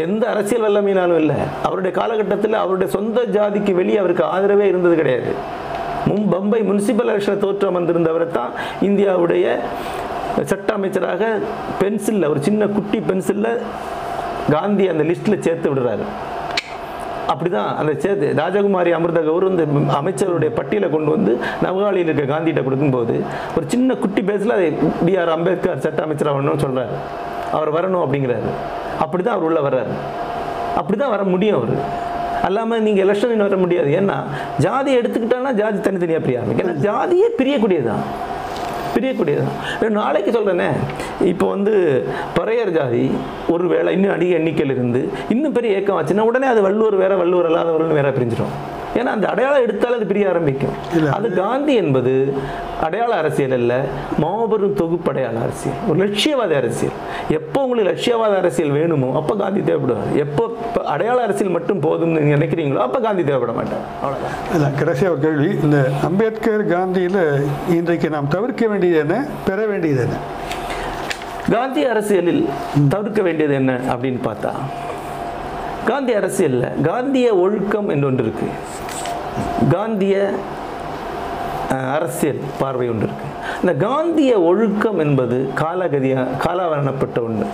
எந்த 0.04 0.24
அரசியல் 0.32 0.64
வல்லமையினாலும் 0.64 1.20
இல்லை. 1.22 1.36
அவருடைய 1.62 1.92
காலகட்டத்தில் 1.98 2.56
அவருடைய 2.62 2.88
சொந்த 2.92 3.24
ஜாதிக்கு 3.36 3.72
வெளியே 3.80 3.98
அவருக்கு 4.02 4.24
ஆதரவே 4.24 4.66
இருந்தது 4.72 4.96
கிடையாது. 4.96 5.30
மும் 6.08 6.26
பம்பை 6.32 6.60
முனிசிபல் 6.70 7.10
எலெக்ஷனில் 7.12 7.44
தோற்றம் 7.44 7.76
வந்திருந்தவரை 7.78 8.26
தான் 8.38 8.52
இந்தியாவுடைய 8.88 9.46
சட்ட 10.50 10.68
அமைச்சராக 10.72 11.22
பென்சிலில் 11.80 12.30
ஒரு 12.32 12.40
சின்ன 12.42 12.66
குட்டி 12.66 12.98
பென்சிலில் 13.10 13.60
காந்தி 14.50 14.84
அந்த 14.88 15.04
லிஸ்ட்டில் 15.10 15.44
சேர்த்து 15.46 15.74
விடுறாரு. 15.74 16.04
அப்படிதான் 17.30 17.70
அந்த 17.80 17.92
சேர்த்து 18.02 18.26
ராஜகுமாரி 18.40 18.90
அமிர்த 18.96 19.20
கௌர் 19.28 19.46
இந்த 19.52 19.64
அமைச்சருடைய 19.98 20.50
பட்டியலை 20.58 20.88
கொண்டு 20.90 21.10
வந்து 21.14 21.32
நவகாலியில் 21.64 22.10
இருக்க 22.10 22.26
காந்திகிட்ட 22.32 22.62
கொடுக்கும்போது 22.66 23.14
ஒரு 23.56 23.64
சின்ன 23.72 23.96
குட்டி 24.02 24.22
பேஸில் 24.28 24.56
அதை 24.56 24.68
பிஆர் 25.06 25.32
அம்பேத்கர் 25.36 25.82
சட்ட 25.86 26.02
அமைச்சர் 26.06 26.30
ஆகணும்னு 26.32 26.64
சொல்கிறார் 26.66 26.92
அவர் 27.56 27.70
வரணும் 27.76 28.04
அப்படிங்கிறாரு. 28.04 28.50
அப்படி 29.04 29.22
தான் 29.22 29.34
அவர் 29.36 29.48
உள்ள 29.48 29.60
வர்றாரு. 29.66 29.92
அப்படிதான் 30.80 31.14
வர 31.14 31.24
முடியும் 31.32 31.58
அவர். 31.58 31.74
அல்லாமல் 32.46 32.82
நீங்கள் 32.86 33.04
எலெக்ஷன் 33.06 33.44
வர 33.46 33.56
முடியாது. 33.64 33.90
ஏன்னா 34.00 34.16
ஜாதி 34.64 34.90
எடுத்துக்கிட்டான்னா 34.98 35.52
ஜாதி 35.60 35.78
தனித்தனியாக 35.86 36.24
பிரியாமல் 36.26 36.58
ஏன்னா 36.62 36.74
ஜாதியே 36.86 37.28
பிரியக்கூடியதுதான். 37.40 38.04
பிரியக்கூடியதான் 38.96 39.92
நாளைக்கு 40.00 40.30
சொல்கிறேனே 40.30 40.68
இப்போ 41.24 41.46
வந்து 41.46 41.72
பறையர் 42.36 42.72
ஜாதி 42.78 43.04
ஒரு 43.48 43.66
வேளை 43.68 43.92
இன்னும் 43.92 44.14
அதிக 44.14 44.34
எண்ணிக்கையில் 44.34 44.74
இருந்து 44.76 45.02
இன்னும் 45.28 45.52
பெரிய 45.52 45.78
ஏக்கம் 45.78 45.98
ஆச்சுன்னா 45.98 46.28
உடனே 46.30 46.46
அது 46.46 46.62
வள்ளுவர் 46.62 46.96
வேற 46.96 47.16
வள்ளுவர் 47.16 47.48
அல்லாதவர்கள் 47.50 47.98
வேற 48.00 48.10
பிரிஞ்சிடும். 48.10 48.54
ஏன்னா 48.98 49.10
அந்த 49.16 49.26
அடையாளம் 49.32 49.64
எடுத்தால் 49.66 49.96
அது 49.96 50.06
பிரிய 50.10 50.26
ஆரம்பிக்கும். 50.32 50.74
இல்ல, 50.96 51.08
அது 51.16 51.28
காந்தி 51.40 51.74
என்பது 51.82 52.12
அடையாள 52.86 53.12
அரசியல் 53.22 53.54
அல்ல 53.56 53.74
மாபெரும் 54.22 54.76
தொகுப்பு 54.80 55.10
அடையாள 55.12 55.36
அரசியல் 55.46 55.80
ஒரு 55.88 55.98
லட்சியவாத 56.04 56.54
அரசியல். 56.60 56.96
எப்போ 57.38 57.58
உங்களுக்கு 57.64 57.90
லட்சியவாத 57.90 58.34
அரசியல் 58.42 58.74
வேணுமோ 58.78 59.08
அப்போ 59.20 59.34
காந்தி 59.42 59.60
தேவைப்படுவார். 59.68 60.14
எப்போ 60.24 60.44
அடையாள 60.94 61.18
அரசியல் 61.26 61.54
மட்டும் 61.56 61.82
போதும்னு 61.86 62.18
நீங்க 62.18 62.34
நினைக்கிறீங்களோ 62.38 62.82
அப்போ 62.86 63.00
காந்தி 63.06 63.24
தேவைப்பட 63.30 63.54
மாட்டார். 63.60 63.84
அவ்வளோதான் 64.02 64.36
அதான் 64.54 64.78
கடைசியாக 64.80 65.14
ஒரு 65.14 65.22
கேள்வி. 65.26 65.50
இந்த 65.66 65.80
அம்பேத்கர் 66.08 66.64
காந்தியில் 66.74 67.22
இன்றைக்கு 67.78 68.10
நாம் 68.16 68.32
தவிர்க்க 68.36 68.66
வேண்டியது 68.72 69.00
என்ன 69.04 69.18
பெற 69.48 69.60
வேண்டியது 69.72 70.02
என்ன? 70.06 70.18
காந்தி 71.54 71.82
அரசியலில் 71.92 72.42
தவிர்க்க 72.94 73.20
வேண்டியது 73.26 73.54
என்ன 73.60 73.72
அப்படின்னு 73.92 74.22
பார்த்தா 74.28 74.52
காந்தி 75.90 76.12
அரசியலில் 76.20 76.64
காந்திய 76.86 77.26
ஒழுக்கம் 77.42 77.88
என்று 77.94 78.06
ஒன்று 78.08 78.24
இருக்கு. 78.24 78.46
காந்திய 79.74 80.16
அரசியல் 81.94 82.42
பார்வை 82.60 82.86
ஒன்று 82.92 83.06
இருக்கு. 83.08 83.28
இந்த 83.62 83.72
காந்திய 83.86 84.32
ஒழுக்கம் 84.50 84.98
என்பது 85.04 85.36
காலகதியா 85.62 86.22
காலாவரணப்பட்ட 86.44 87.18
ஒன்று 87.28 87.46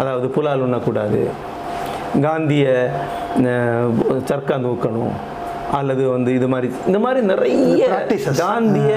அதாவது 0.00 0.26
புலால் 0.36 0.64
உண்ணக்கூடாது. 0.66 1.20
காந்திய 2.26 2.66
சர்க்கா 4.30 4.56
தூக்கணும் 4.66 5.12
அல்லது 5.78 6.04
வந்து 6.14 6.30
இது 6.36 6.46
மாதிரி 6.52 6.68
இந்த 6.88 6.98
மாதிரி 7.02 7.20
நிறைய. 7.32 7.88
காந்திய 8.40 8.92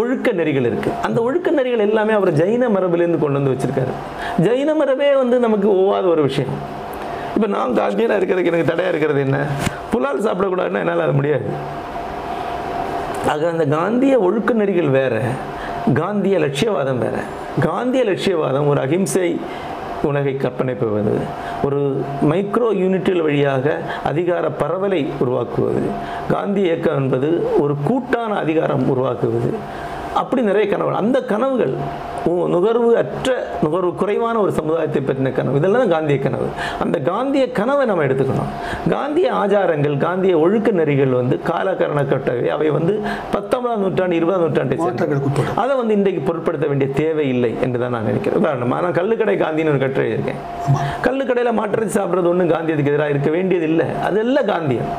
ஒழுக்க 0.00 0.28
நெறிகள் 0.38 0.68
இருக்கு. 0.70 0.90
அந்த 1.06 1.18
ஒழுக்க 1.26 1.48
நெறிகள் 1.58 1.86
எல்லாமே 1.86 2.12
அவர் 2.18 2.30
ஜைன 2.40 2.70
மரபிலிருந்து 2.76 3.20
கொண்டு 3.24 3.38
வந்து 3.40 3.54
வச்சிருக்காரு. 3.54 3.92
ஜைன 4.46 4.76
மரபே 4.80 5.10
வந்து 5.22 5.38
நமக்கு 5.46 5.68
ஒவ்வாத 5.78 6.06
ஒரு 6.14 6.22
விஷயம். 6.28 6.54
இப்போ 7.38 7.50
நான் 7.56 7.74
காந்தியனாக 7.74 8.18
இருக்கிறதுக்கு 8.18 8.50
எனக்கு 8.52 8.70
தடையாக 8.70 8.92
இருக்கிறது 8.92 9.20
என்ன? 9.20 9.38
புலால் 9.90 10.24
சாப்பிடக்கூடாதுன்னா 10.24 10.80
என்னால் 10.84 11.02
அது 11.04 11.12
முடியாது. 11.12 11.44
ஆக 13.32 13.48
அந்த 13.48 13.64
காந்திய 13.66 14.14
ஒழுக்க 14.20 14.52
நெறிகள் 14.52 14.88
வேற 14.88 15.14
காந்திய 15.94 16.38
லட்சியவாதம் 16.38 16.98
வேற. 16.98 17.16
காந்திய 17.60 18.04
லட்சியவாதம் 18.04 18.66
ஒரு 18.66 18.80
அகிம்சை 18.80 19.28
உலகை 20.02 20.36
கற்பனை 20.36 20.74
பெறுவது 20.74 21.14
ஒரு 21.64 21.78
மைக்ரோ 22.30 22.68
யூனிட்டில் 22.82 23.22
வழியாக 23.22 23.76
அதிகார 24.04 24.48
பரவலை 24.62 25.00
உருவாக்குவது. 25.18 25.82
காந்தி 26.30 26.60
இயக்கம் 26.60 26.96
என்பது 26.96 27.30
ஒரு 27.60 27.76
கூட்டான 27.88 28.34
அதிகாரம் 28.44 28.84
உருவாக்குவது. 28.88 29.52
அப்படி 30.22 30.42
நிறைய 30.50 30.66
கனவுகள். 30.74 31.00
அந்த 31.02 31.18
கனவுகள் 31.32 31.74
நுகர்வு 32.54 32.88
அற்ற 33.00 33.28
நுகர்வு 33.64 33.90
குறைவான 34.00 34.36
ஒரு 34.44 34.52
சமுதாயத்தை 34.58 35.00
பற்றின 35.08 35.30
கனவு. 35.36 35.58
இதெல்லாம் 35.60 35.82
தான் 35.82 35.92
காந்திய 35.94 36.18
கனவு. 36.24 36.46
அந்த 36.84 36.96
காந்திய 37.08 37.44
கனவை 37.58 37.84
நம்ம 37.90 38.04
எடுத்துக்கணும். 38.06 38.50
காந்திய 38.94 39.28
ஆச்சாரங்கள் 39.40 39.96
காந்திய 40.06 40.34
ஒழுக்க 40.44 40.70
நெறிகள் 40.80 41.14
வந்து 41.20 41.36
காலகரணக்கட்டவை 41.50 42.46
அவை 42.56 42.68
வந்து 42.78 42.94
பத்தொன்பதாம் 43.34 43.82
நூற்றாண்டு 43.84 44.18
இருபதாம் 44.20 44.44
நூற்றாண்டை. 44.44 44.78
அதை 45.62 45.76
வந்து 45.80 45.96
இன்றைக்கு 45.98 46.22
பொருட்படுத்த 46.28 46.68
வேண்டிய 46.72 46.90
தேவை 47.00 47.26
இல்லை 47.34 47.52
என்று 47.66 47.80
தான் 47.84 47.94
நான் 47.96 48.08
நினைக்கிறேன். 48.10 48.40
உதாரணமா 48.42 48.78
நான் 48.86 48.98
கள்ளுக்கடை 49.00 49.36
காந்தின்னு 49.44 49.74
ஒரு 49.74 49.82
கட்டுரை 49.84 50.10
இருக்கேன் 50.16 50.42
கள்ளுக்கடையில் 51.06 51.58
மாற்றத்தை 51.60 51.90
சாப்பிட்றது 51.98 52.32
ஒன்றும் 52.32 52.52
காந்தியத்துக்கு 52.54 52.94
எதிராக 52.94 53.14
இருக்க 53.14 53.32
வேண்டியது 53.38 53.68
இல்லை 53.72 53.88
அதெல்லாம் 54.08 54.50
காந்தியம். 54.52 54.90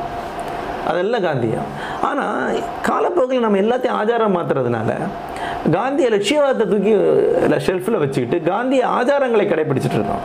அதெல்லாம் 0.90 1.26
காந்தியம் 1.28 1.70
ஆனால் 2.10 2.60
காலப்போக்கில் 2.90 3.46
நம்ம 3.46 3.62
எல்லாத்தையும் 3.64 3.98
ஆச்சாரம் 4.00 4.36
மாற்றுறதுனால 4.38 4.92
காந்தியை 5.76 6.10
லட்சியவாதத்தை 6.12 6.68
தூக்கி 6.68 6.94
ஷெல்ஃபில் 7.68 8.02
வச்சுக்கிட்டு 8.04 8.38
காந்திய 8.52 8.84
ஆச்சாரங்களை 8.98 9.46
கடைபிடிச்சிட்டு 9.48 10.00
இருக்கோம் 10.00 10.24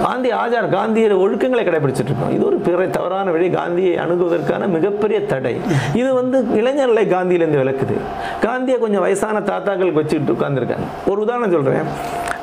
காந்தி 0.00 0.30
ஆச்சாரம் 0.38 0.72
காந்திய 0.74 1.14
ஒழுக்கங்களை 1.24 1.62
கடைபிடிச்சிட்டு 1.64 2.10
இருக்கோம் 2.10 2.32
இது 2.34 2.42
ஒரு 2.48 2.56
பிற 2.64 2.80
தவறான 2.96 3.30
வழி. 3.30 3.46
காந்தியை 3.50 3.92
அணுகுவதற்கான 4.02 4.66
மிகப்பெரிய 4.74 5.18
தடை. 5.30 5.52
இது 6.00 6.08
வந்து 6.18 6.38
இளைஞர்களை 6.60 7.04
காந்தியிலேருந்து 7.14 7.62
விளக்குது 7.62 7.96
காந்தியை 8.44 8.78
கொஞ்சம் 8.78 9.04
வயசான 9.06 9.40
தாத்தாக்களுக்கு 9.50 10.00
வச்சுக்கிட்டு 10.00 10.34
உட்காந்துருக்காங்க 10.36 10.88
ஒரு 11.12 11.20
உதாரணம் 11.24 11.54
சொல்கிறேன் 11.56 11.88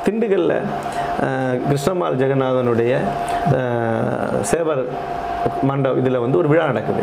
திண்டுக்கல்ல 0.06 0.54
கிருஷ்ணமால் 1.68 2.18
ஜெகநாதனுடைய 2.22 2.92
சேவர் 4.50 4.82
மண்டபம் 5.62 5.98
இதில் 5.98 6.18
வந்து 6.18 6.38
ஒரு 6.38 6.48
விழா 6.48 6.64
நடக்குது. 6.64 7.02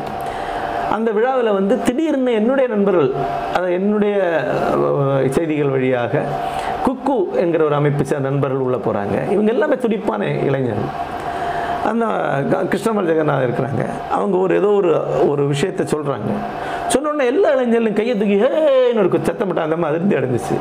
அந்த 0.91 1.11
விழாவில் 1.11 1.51
வந்து 1.51 1.83
திடீர்னு 1.83 2.33
என்னுடைய 2.33 2.69
நண்பர்கள் 2.69 3.11
அதை 3.55 3.73
என்னுடைய 3.73 4.43
செய்திகள் 5.29 5.69
வழியாக 5.69 6.21
குக்கு 6.85 7.31
என்கிற 7.31 7.63
ஒரு 7.63 7.75
அமைப்பு 7.75 8.05
சேர்ந்த 8.05 8.29
நண்பர்கள் 8.29 8.59
உள்ளே 8.59 8.77
போகிறாங்க. 8.77 9.31
இவங்க 9.31 9.51
எல்லாமே 9.51 9.75
துடிப்பான 9.75 10.27
இளைஞர்கள். 10.27 11.19
அந்த 11.85 12.05
க- 12.05 12.63
கிருஷ்ணமல் 12.63 13.05
ஜெகநாதன் 13.05 13.49
இருக்கிறாங்க. 13.49 13.85
அவங்க 14.11 14.37
ஒரு 14.37 14.55
ஏதோ 14.55 14.67
ஒரு 14.67 15.01
ஒரு 15.29 15.47
விஷயத்தை 15.47 15.85
சொல்கிறாங்க. 15.85 16.31
சொன்னோடனே 16.89 17.25
எல்லா 17.25 17.49
இளைஞர்களும் 17.49 17.93
கையை 17.93 18.17
தூக்கி 18.17 18.35
ஹேன்னு 18.35 18.97
ஒரு 18.97 19.19
சத்தம் 19.23 19.47
போட்டால் 19.47 19.63
அந்த 19.63 19.77
மாதிரி 19.77 20.03
அதிர்ந்து 20.03 20.17
அடைஞ்சிச்சு. 20.17 20.57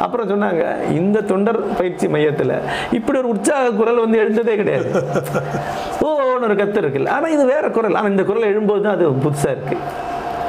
அப்புறம் 0.00 0.28
சொன்னாங்க 0.28 0.90
இந்த 0.90 1.20
தொண்டர் 1.20 1.76
பயிற்சி 1.76 2.08
மையத்தில் 2.08 2.52
இப்படி 2.92 3.18
ஒரு 3.18 3.28
உற்சாக 3.28 3.70
குரல் 3.70 4.00
வந்து 4.00 4.18
எழுந்ததே 4.18 4.54
கிடையாது. 4.54 5.04
ஓ 6.00 6.23
ஓன்னு 6.44 6.50
ஒரு 6.50 6.56
கத்து 6.62 6.80
இருக்குல்ல. 6.82 7.10
ஆனால் 7.16 7.32
இது 7.36 7.44
வேற 7.54 7.64
குரல். 7.76 7.96
ஆனால் 8.00 8.12
இந்த 8.14 8.24
குரல் 8.30 8.50
எழும்போது 8.52 8.82
தான் 8.86 8.96
அது 8.96 9.04
புதுசாக 9.26 9.54
இருக்குது 9.56 9.80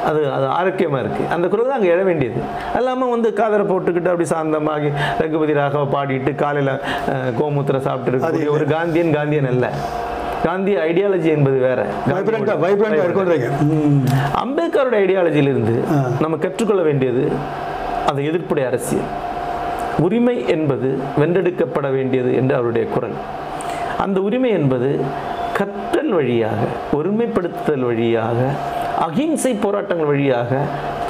அது 0.08 0.20
அது 0.34 0.46
ஆரோக்கியமாக 0.56 1.00
இருக்குது 1.04 1.28
அந்த 1.34 1.46
குரல் 1.52 1.68
தான் 1.70 1.78
அங்கே 1.78 1.92
எழ 1.94 2.02
வேண்டியது. 2.08 2.40
எல்லாமே 2.80 3.06
வந்து 3.12 3.28
காதரை 3.38 3.64
போட்டுக்கிட்டு 3.70 4.10
அப்படி 4.12 4.26
சாந்தமாகி 4.32 4.90
ரகுபதி 5.22 5.54
ராகவ 5.60 5.84
பாடிட்டு 5.94 6.32
காலையில் 6.42 6.72
கோமூத்திரம் 7.38 7.86
சாப்பிட்டு 7.88 8.50
ஒரு 8.56 8.66
காந்தியன் 8.74 9.14
காந்தியன் 9.16 9.48
அல்ல. 9.52 9.68
காந்தி 10.46 10.72
ஐடியாலஜி 10.88 11.28
என்பது 11.36 11.58
வேற. 11.68 11.80
அம்பேத்கரோட 14.42 14.96
ஐடியாலஜியிலிருந்து 15.04 15.74
நம்ம 16.24 16.38
கற்றுக்கொள்ள 16.44 16.82
வேண்டியது 16.88 17.24
அது 18.10 18.20
எதிர்ப்புடைய 18.30 18.66
அரசியல். 18.70 19.10
உரிமை 20.06 20.36
என்பது 20.54 20.88
வென்றெடுக்கப்பட 21.20 21.88
வேண்டியது 21.98 22.30
என்று 22.42 22.54
அவருடைய 22.58 22.84
குரல். 22.94 23.16
அந்த 24.04 24.18
உரிமை 24.28 24.50
என்பது 24.58 24.88
கற்றல் 26.06 26.18
வழியாக 26.18 26.60
ஒருமைப்படுத்துதல் 26.96 27.84
வழியாக 27.88 28.40
அகிம்சை 29.06 29.50
போராட்டங்கள் 29.64 30.10
வழியாக 30.10 30.60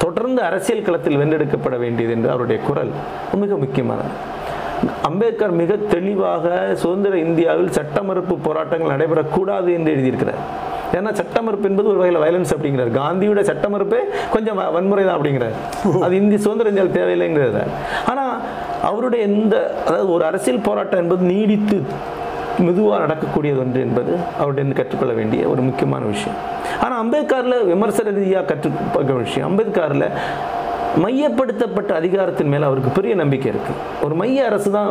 தொடர்ந்து 0.03 0.39
அரசியல் 0.47 0.85
களத்தில் 0.87 1.19
வென்றெடுக்கப்பட 1.21 1.75
வேண்டியது 1.83 2.13
என்று 2.15 2.29
அவருடைய 2.33 2.57
குரல் 2.67 2.91
மிக 3.41 3.57
முக்கியமானது. 3.63 4.11
அம்பேத்கர் 5.09 5.53
மிக 5.61 5.77
தெளிவாக 5.93 6.55
சுதந்திர 6.81 7.13
இந்தியாவில் 7.27 7.75
சட்ட 7.77 8.01
மறுப்பு 8.09 8.35
போராட்டங்கள் 8.47 8.93
நடைபெறக்கூடாது 8.95 9.69
என்று 9.77 9.93
எழுதியிருக்கிறார். 9.95 10.41
ஏன்னா 10.97 11.11
சட்ட 11.19 11.37
மறுப்பு 11.45 11.65
என்பது 11.69 11.87
ஒரு 11.93 12.01
வகையில் 12.01 12.21
வயலன்ஸ் 12.23 12.53
அப்படிங்கிறார். 12.55 12.91
காந்தியோட 12.99 13.41
சட்ட 13.51 13.67
மறுப்பே 13.75 14.01
கொஞ்சம் 14.35 14.59
வன்முறை 14.77 15.03
தான் 15.05 15.17
அப்படிங்கிறார். 15.17 15.55
அது 16.05 16.13
இந்திய 16.21 16.39
சுதந்திர 16.45 16.71
இந்தியாவில் 16.73 16.97
தேவையில்லைங்கிறார் 16.99 17.73
ஆனால் 18.11 18.33
அவருடைய 18.89 19.23
இந்த 19.31 19.55
அதாவது 19.87 20.11
ஒரு 20.17 20.25
அரசியல் 20.31 20.65
போராட்டம் 20.69 21.03
என்பது 21.03 21.23
நீடித்து 21.33 21.79
மெதுவாக 22.65 22.99
நடக்கக்கூடியது 23.05 23.59
ஒன்று 23.63 23.79
என்பது 23.79 24.17
அவருடைய 24.39 24.73
கற்றுக்கொள்ள 24.73 25.13
வேண்டிய 25.13 25.49
ஒரு 25.49 25.61
முக்கியமான 25.61 26.05
விஷயம். 26.05 26.37
ஆனால் 26.83 26.99
அம்பேத்கரில் 27.03 27.65
விமர்சன 27.65 28.09
ரீதியாக 28.09 28.45
கற்றுக்கொள்ள 28.45 29.19
விஷயம். 29.25 29.47
அம்பேத்கரில் 29.49 30.07
மையப்படுத்தப்பட்ட 31.03 31.91
அதிகாரத்தின் 32.01 32.47
மேலே 32.47 32.63
அவருக்கு 32.63 32.89
பெரிய 32.89 33.15
நம்பிக்கை 33.15 33.51
இருக்கு. 33.51 33.73
ஒரு 34.05 34.15
மைய 34.15 34.45
அரசு 34.45 34.71
தான் 34.71 34.89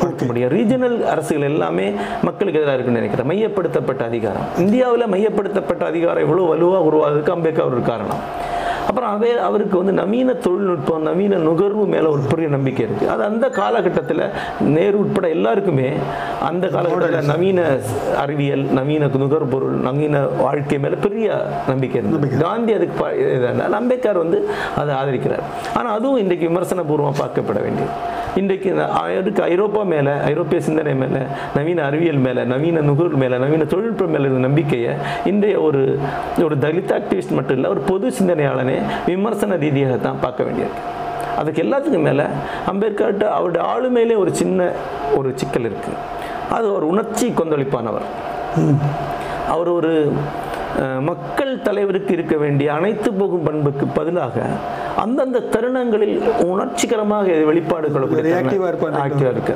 கொடுக்க 0.00 0.24
முடியும். 0.24 0.50
ரீஜனல் 0.50 0.96
அரசுகள் 1.12 1.48
எல்லாமே 1.50 1.86
மக்களுக்கு 2.22 2.60
எதிராக 2.60 2.76
இருக்குன்னு 2.76 3.00
நினைக்கிறேன். 3.00 3.30
மையப்படுத்தப்பட்ட 3.32 4.04
அதிகாரம். 4.10 4.46
இந்தியாவில் 4.58 5.12
மையப்படுத்தப்பட்ட 5.14 5.84
அதிகாரம் 5.92 6.24
இவ்வளோ 6.26 6.48
வலுவாக 6.48 6.88
உருவாகிறதுக்கு 6.90 7.36
அம்பேத்கர் 7.36 7.70
ஒரு 7.72 7.82
காரணம். 7.82 8.22
அப்புறம் 8.86 9.10
அவே 9.14 9.30
அவருக்கு 9.48 9.76
வந்து 9.80 9.94
நவீன 10.00 10.34
தொழில்நுட்பம் 10.46 11.06
நவீன 11.08 11.38
நுகர்வு 11.46 11.84
மேலே 11.94 12.08
ஒரு 12.14 12.22
பெரிய 12.32 12.48
நம்பிக்கை 12.54 12.82
இருக்குது 12.86 13.10
அது 13.14 13.22
அந்த 13.30 13.46
காலகட்டத்தில் 13.60 14.24
நேரு 14.76 14.96
உட்பட 15.02 15.26
எல்லாருக்குமே 15.36 15.88
அந்த 16.48 16.64
காலகட்டத்தில் 16.74 17.30
நவீன 17.32 17.60
அறிவியல் 18.24 18.64
நவீன 18.78 19.10
நுகர்பொருள் 19.22 19.76
நவீன 19.88 20.24
வாழ்க்கை 20.44 20.78
மேலே 20.84 20.98
பெரிய 21.06 21.28
நம்பிக்கை 21.70 21.98
இருந்தது. 22.00 22.42
காந்தி 22.46 22.72
அதுக்கு 22.78 23.72
அம்பேத்கர் 23.80 24.22
வந்து 24.24 24.38
அதை 24.80 24.92
ஆதரிக்கிறார். 25.00 25.44
ஆனால் 25.78 25.94
அதுவும் 25.98 26.22
இன்றைக்கு 26.24 26.48
விமர்சனபூர்வமாக 26.50 27.16
பார்க்கப்பட 27.22 27.60
வேண்டியது. 27.66 27.94
இன்றைக்கு 28.36 28.70
அதுக்கு 29.18 29.42
ஐரோப்பா 29.42 29.82
மேலே 29.84 30.10
ஐரோப்பிய 30.10 30.60
சிந்தனை 30.60 30.94
மேலே 30.94 31.20
நவீன 31.54 31.82
அறிவியல் 31.84 32.16
மேலே 32.16 32.44
நவீன 32.44 32.80
நுகர்வு 32.80 33.16
மேலே 33.16 33.38
நவீன 33.38 33.64
தொழில்நுட்பம் 33.64 34.10
மேலே 34.10 34.24
இருந்த 34.24 34.38
நம்பிக்கையை 34.38 34.92
இன்றைய 35.24 35.60
ஒரு 35.60 35.80
ஒரு 36.42 36.56
தலித் 36.58 36.94
ஆக்டிவிஸ்ட் 36.94 37.30
மட்டும் 37.30 37.56
இல்லை 37.56 37.70
ஒரு 37.70 37.80
பொது 37.80 38.08
சிந்தனையாளனே 38.10 38.76
விமர்சன 39.06 39.56
ரீதியாக 39.56 39.96
தான் 39.96 40.20
பார்க்க 40.20 40.44
வேண்டியது 40.44 40.74
அதுக்கு 41.36 41.62
எல்லாத்துக்கும் 41.62 42.06
மேலே 42.08 42.24
அம்பேத்கர்கிட்ட 42.66 43.28
அவருடைய 43.28 43.62
ஆளுமையிலே 43.68 44.16
ஒரு 44.16 44.34
சின்ன 44.34 44.68
ஒரு 45.16 45.30
சிக்கல் 45.36 45.68
இருக்குது 45.70 46.00
அது 46.50 46.66
ஒரு 46.72 46.86
உணர்ச்சி 46.86 47.26
கொந்தளிப்பானவர். 47.30 48.06
அவர் 49.48 49.68
ஒரு 49.68 49.92
மக்கள் 51.00 51.60
தலைவருக்கு 51.62 52.12
இருக்க 52.12 52.36
வேண்டிய 52.36 52.68
அனைத்து 52.74 53.12
போகும் 53.12 53.42
பண்புக்கு 53.42 53.86
பதிலாக 53.86 54.36
அந்தந்த 55.04 55.38
தருணங்களில் 55.54 56.16
உணர்ச்சிகரமாக 56.52 57.36
வெளிப்பாடு 57.48 57.86
கொள்ளக்கூடிய 57.94 58.24
Reactive-ஆ 58.26 58.68
இருப்பார். 58.72 58.98
ஆக்டிவாக 59.04 59.32
இருக்கு. 59.34 59.54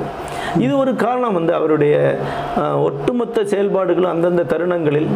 இது 0.65 0.73
ஒரு 0.81 0.91
காரணம் 1.03 1.35
வந்து 1.39 1.53
அவருடைய 1.57 1.95
ஒட்டுமொத்த 2.87 3.43
செயல்பாடுகளும் 3.51 4.11
அந்தந்த 4.13 4.45
தருணங்களில் 4.53 5.09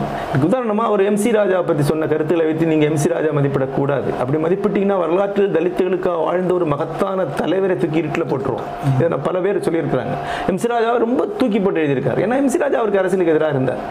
உதாரணமாக 0.47 0.87
அவர் 0.91 1.03
எம்சி 1.09 1.31
ராஜா 1.37 1.59
பற்றி 1.69 1.85
சொன்ன 1.91 2.07
கருத்துக்களை 2.13 2.45
வைத்து 2.49 2.71
நீங்கள் 2.71 2.89
எம்சி 2.91 3.11
ராஜா 3.15 3.31
மதிப்பிடக்கூடாது. 3.39 4.09
அப்படி 4.21 4.39
மதிப்பிட்டீங்கன்னா 4.45 4.97
வரலாற்றில் 5.03 5.53
தலித்துகளுக்காக 5.57 6.17
வாழ்ந்த 6.27 6.53
ஒரு 6.59 6.67
மகத்தான 6.73 7.27
தலைவரை 7.41 7.77
தூக்கி 7.83 8.03
இருட்டில் 8.03 8.29
போட்டுருவோம். 8.31 8.67
இதை 8.95 9.09
நான் 9.15 9.27
பல 9.29 9.39
பேர் 9.45 9.65
சொல்லியிருக்கிறாங்க. 9.67 10.15
எம்சி 10.53 10.73
ராஜாவை 10.75 10.97
ரொம்ப 11.07 11.21
தூக்கி 11.41 11.61
போட்டு 11.65 11.81
எழுதியிருக்காரு. 11.83 12.21
ஏன்னா 12.27 12.37
எம்சி 12.43 12.63
ராஜா 12.65 12.79
அவருக்கு 12.81 13.03
அரசியலுக்கு 13.03 13.35
எதிராக 13.35 13.55
இருந்தார். 13.57 13.83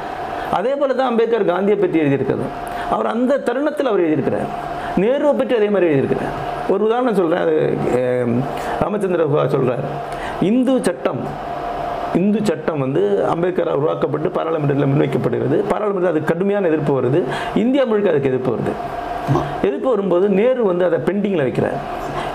அதே 0.59 0.72
போல 0.81 0.94
தான் 0.98 1.11
அம்பேத்கர் 1.11 1.50
காந்தியை 1.55 1.78
பற்றி 1.83 1.98
எழுதியிருக்கிறது. 2.05 2.46
அவர் 2.94 3.12
அந்த 3.14 3.40
தருணத்தில் 3.48 3.90
அவர் 3.90 4.05
எழுதியிருக்கிறார். 4.07 4.50
நேருவை 5.00 5.33
பற்றி 5.38 5.55
அதே 5.59 5.68
மாதிரி 5.74 5.87
எழுதியிருக்கிறார். 5.90 6.35
ஒரு 6.72 6.83
உதாரணம் 6.88 7.18
சொல்கிறேன் 7.20 7.44
அது 7.44 7.57
ராமச்சந்திர 8.83 9.24
குஹா 9.33 9.44
சொல்கிறார் 9.55 9.85
இந்து 10.50 10.74
சட்டம் 10.88 11.22
இந்து 12.20 12.40
சட்டம் 12.48 12.83
வந்து 12.85 13.02
அம்பேத்கரால் 13.33 13.78
உருவாக்கப்பட்டு 13.81 14.28
பாராளுமன்றத்தில் 14.37 14.90
முன்வைக்கப்படுகிறது. 14.92 15.57
பாராளுமன்றத்தில் 15.70 16.12
அதுக்கு 16.12 16.31
கடுமையான 16.33 16.68
எதிர்ப்பு 16.70 16.92
வருது. 16.98 17.20
இந்தியா 17.62 17.85
முழுக்க 17.90 18.12
அதுக்கு 18.12 18.31
எதிர்ப்பு 18.33 18.50
வருது. 18.55 18.72
எதிர்ப்பு 19.66 19.88
வரும்போது 19.92 20.26
நேரு 20.40 20.62
வந்து 20.70 20.85
அதை 20.88 20.98
பெண்டிங்கில் 21.09 21.44
வைக்கிறார். 21.46 21.78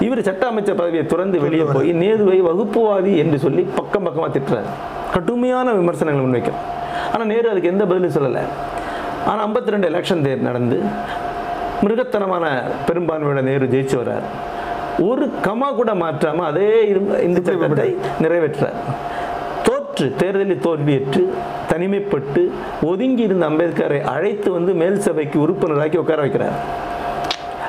இவர் 0.06 0.22
சட்ட 0.30 0.44
அமைச்சர் 0.52 0.80
பதவியை 0.82 1.04
துறந்து 1.12 1.38
வெளியே 1.46 1.66
போய் 1.76 1.92
நேருவை 2.04 2.40
வகுப்புவாதி 2.50 3.14
என்று 3.24 3.38
சொல்லி 3.46 3.64
பக்கம் 3.80 4.08
பக்கமாக 4.08 4.32
திட்டுறார். 4.38 4.70
கடுமையான 5.16 5.74
விமர்சனங்களை 5.82 6.24
முன்வைக்கிறார் 6.26 6.66
ஆனால் 7.14 7.30
நேரு 7.34 7.48
அதுக்கு 7.54 7.72
எந்த 7.74 7.84
பதிலும் 7.92 8.16
சொல்லலை. 8.18 8.44
ஆனால் 9.30 9.46
52 9.46 9.74
ரெண்டு 9.76 9.90
எலெக்ஷன் 9.92 10.26
தேர் 10.26 10.46
நடந்து 10.50 10.78
மிருகத்தனமான 11.82 12.46
பெரும்பான்மையோட 12.88 13.42
நேரு 13.50 13.66
ஜெயிச்சு 13.74 13.96
வர்றார். 14.02 14.28
ஒரு 15.10 15.26
கமா 15.46 15.68
கூட 15.80 15.92
மாற்றாம 15.94 16.46
அதே 16.52 16.70
இந்து 17.28 17.42
சட்டத்தை 17.48 17.90
நிறைவேற்றார் 18.22 18.78
தோற்று 19.68 20.06
தேர்தலில் 20.22 20.64
தோல்வியேற்று 20.66 21.22
தனிமைப்பட்டு 21.72 22.42
ஒதுங்கி 22.92 23.24
இருந்த 23.28 23.46
அம்பேத்கரை 23.50 24.00
அழைத்து 24.14 24.52
வந்து 24.52 24.74
மேல் 24.82 25.00
சபைக்கு 25.08 25.38
உறுப்பினராக்கி 25.46 25.98
உட்கார 26.04 26.20
வைக்கிறார். 26.26 26.58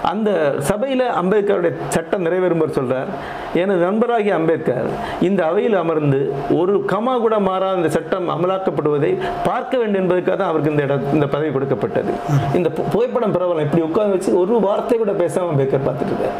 அந்த 0.09 0.55
சபையில் 0.59 1.01
அம்பேத்கருடைய 1.01 1.73
சட்டம் 1.89 2.25
நிறைவேறும்போது 2.25 2.71
சொல்கிறார் 2.71 3.07
எனது 3.55 3.79
நண்பராகிய 3.79 4.35
அம்பேத்கர் 4.35 4.87
இந்த 5.21 5.47
அவையில் 5.47 5.75
அமர்ந்து 5.75 6.33
ஒரு 6.51 6.85
கமா 6.87 7.19
கூட 7.19 7.39
மாறாத 7.39 7.77
இந்த 7.77 7.89
சட்டம் 7.89 8.29
அமலாக்கப்படுவதை 8.29 9.19
பார்க்க 9.45 9.79
வேண்டும் 9.79 10.01
என்பதற்காக 10.01 10.37
தான் 10.37 10.49
அவருக்கு 10.49 10.71
இந்த 10.71 10.83
இடம் 10.83 11.13
இந்த 11.13 11.27
பதவி 11.27 11.53
கொடுக்கப்பட்டது. 11.53 12.13
இந்த 12.55 12.69
பு- 12.69 12.91
புகைப்படம் 12.91 13.35
பரவலாம் 13.35 13.61
இப்படி 13.61 13.83
உட்கார்ந்து 13.83 14.17
வச்சு 14.17 14.39
ஒரு 14.39 14.61
வார்த்தை 14.61 14.99
கூட 14.99 15.11
பேசாம 15.11 15.49
அம்பேத்கர் 15.49 15.81
பார்த்துட்டு 15.81 16.07
இருக்கார். 16.07 16.37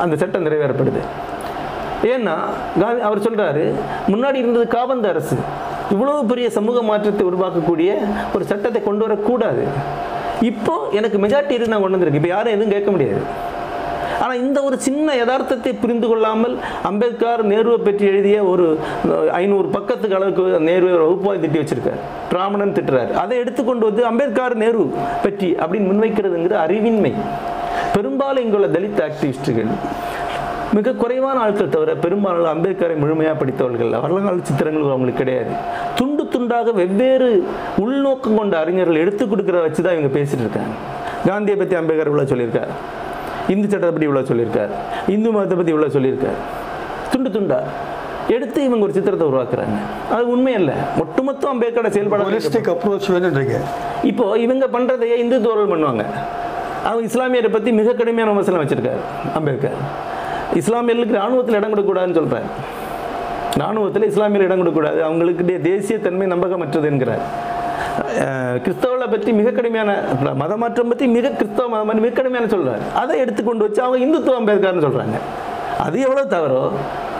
அந்த 0.00 0.16
சட்டம் 0.16 0.46
நிறைவேறப்படுது. 0.46 1.00
ஏன்னா 2.02 2.34
காந்தி 2.80 3.02
அவர் 3.02 3.18
சொல்கிறாரு 3.18 3.72
முன்னாடி 4.08 4.34
இருந்தது 4.34 4.68
காபந்த 4.68 5.08
அரசு. 5.08 5.36
இவ்வளவு 5.90 6.24
பெரிய 6.24 6.50
சமூக 6.50 6.82
மாற்றத்தை 6.82 7.26
உருவாக்கக்கூடிய 7.26 7.94
ஒரு 8.34 8.44
சட்டத்தை 8.44 8.82
கொண்டு 8.82 9.06
வரக்கூடாது. 9.06 9.64
இப்போ 10.50 10.74
எனக்கு 10.98 11.18
மெஜாரிட்டி 11.24 11.54
இருக்கு 11.56 11.72
நான் 11.74 11.84
கொண்டு 11.84 11.96
வந்திருக்கேன். 11.96 12.22
இப்போ 12.22 12.34
யாரும் 12.34 12.54
எதுவும் 12.56 12.74
கேட்க 12.74 12.90
முடியாது. 12.94 13.22
ஆனால் 14.22 14.40
இந்த 14.44 14.58
ஒரு 14.68 14.76
சின்ன 14.86 15.14
யதார்த்தத்தை 15.18 15.72
புரிந்து 15.82 16.06
கொள்ளாமல் 16.10 16.54
அம்பேத்கர் 16.88 17.42
நேருவை 17.50 17.78
பற்றி 17.86 18.04
எழுதிய 18.10 18.38
ஒரு 18.52 18.64
ஐநூறு 19.40 19.68
பக்கத்துக்கு 19.76 20.16
அளவுக்கு 20.18 20.44
நேருவை 20.68 20.94
வகுப்பாய் 21.02 21.42
திட்டி 21.44 21.58
வச்சிருக்கார். 21.60 22.00
பிராமணன் 22.32 22.74
திட்டுறாரு. 22.78 23.12
அதை 23.22 23.38
எடுத்துக்கொண்டு 23.42 23.86
வந்து 23.88 24.04
அம்பேத்கர் 24.10 24.56
நேரு 24.64 24.84
பற்றி 25.26 25.50
அப்படின்னு 25.62 25.90
முன்வைக்கிறதுங்கிற 25.90 26.56
அறிவின்மை. 26.66 27.12
பெரும்பாலும் 27.96 28.44
இங்குள்ள 28.46 28.68
தலித் 28.76 29.02
ஆக்டிவிஸ்டுகள் 29.08 29.70
மிக 30.76 30.92
குறைவான 31.02 31.36
ஆட்கள் 31.42 31.74
தவிர 31.74 31.90
பெரும்பாலும் 32.04 32.52
அம்பேத்கரை 32.54 32.96
முழுமையாக 33.02 33.36
படித்தவர்கள். 33.42 33.92
வரலாறு 34.04 34.48
சித்திரங்கள் 34.48 34.92
அவங்களுக்கு 34.94 35.22
கிடையாது. 35.22 35.52
துண்டு 35.98 36.17
துண்டாக 36.34 36.72
வெவ்வேறு 36.80 37.28
உள்நோக்கம் 37.84 38.38
கொண்ட 38.40 38.54
அறிஞர்கள் 38.62 39.02
எடுத்து 39.02 39.24
கொடுக்குற 39.32 39.58
வச்சு 39.66 39.80
தான் 39.84 39.96
இவங்க 39.96 40.10
பேசிட்டு 40.16 40.44
இருக்காங்க. 40.46 40.72
காந்தியை 41.28 41.56
பற்றி 41.60 41.76
அம்பேத்கர் 41.80 42.10
இவ்வளோ 42.10 42.26
சொல்லியிருக்கார். 42.32 42.72
இந்து 43.54 43.66
சட்டத்தை 43.72 43.92
பற்றி 43.94 44.08
இவ்வளோ 44.08 44.24
சொல்லியிருக்கார். 44.30 44.72
இந்து 45.14 45.28
மதத்தை 45.36 45.56
பற்றி 45.60 45.72
இவ்வளோ 45.74 45.90
சொல்லியிருக்கார். 45.96 46.40
துண்டு 47.12 47.30
துண்டா 47.36 47.60
எடுத்து 48.36 48.58
இவங்க 48.68 48.82
ஒரு 48.86 48.94
சித்திரத்தை 48.96 49.26
உருவாக்குறாங்க. 49.30 49.76
அது 50.14 50.24
உண்மை 50.32 50.52
அல்ல 50.58 50.72
ஒட்டுமொத்தம் 51.02 51.52
அம்பேத்கரோட 51.52 51.90
செயல்பாடு 51.94 52.40
அப்ரோச் 52.74 53.08
வேணுன்றீங்க 53.14 53.58
இப்போ 54.10 54.24
இவங்க 54.46 54.64
பண்றதையே 54.74 55.16
இந்துத்துவர்கள் 55.22 55.72
பண்ணுவாங்க. 55.72 56.04
அவங்க 56.88 57.04
இஸ்லாமியரை 57.10 57.50
பற்றி 57.54 57.70
மிக 57.78 57.94
கடுமையான 58.00 58.32
விமர்சனம் 58.34 58.62
வச்சிருக்காரு 58.62 59.00
அம்பேத்கர். 59.38 59.78
இஸ்லாமியர்களுக்கு 60.60 61.16
ராணுவத்தில் 61.20 61.58
இடம் 61.60 61.72
கொடுக்கக்கூடாதுன்னு 61.72 62.18
சொல்கிறார் 62.20 62.46
இராணுவத்தில் 63.58 64.10
இஸ்லாமியர் 64.10 64.40
இடம் 64.40 64.56
கொடுக்கக்கூடாது. 64.56 65.04
அவங்களுக்கு 65.04 65.60
தேசிய 65.62 65.98
தன்மை 65.98 66.26
நம்பகமற்றது 66.26 66.84
என்கிறார். 66.84 67.24
கிறிஸ்தவளை 67.98 68.62
கிறிஸ்தவர்களை 68.64 69.10
பற்றி 69.10 69.32
மிக 69.32 69.50
கடுமையான 69.50 69.90
மத 70.34 70.56
மாற்றம் 70.56 70.88
பற்றி 70.88 71.06
மிக 71.06 71.28
கிறிஸ்தவ 71.30 71.84
மதம் 71.84 72.00
மிக 72.00 72.14
கடுமையான 72.14 72.50
சொல்கிறார் 72.50 72.82
அதை 72.94 73.18
எடுத்துக்கொண்டு 73.18 73.64
வச்சு 73.64 73.82
அவங்க 73.82 73.98
இந்துத்துவ 74.04 74.38
அம்பேத்கர்னு 74.40 74.86
சொல்கிறாங்க 74.86 75.18
அது 75.78 76.00
எவ்வளவு 76.00 76.30
தவறோ 76.30 76.62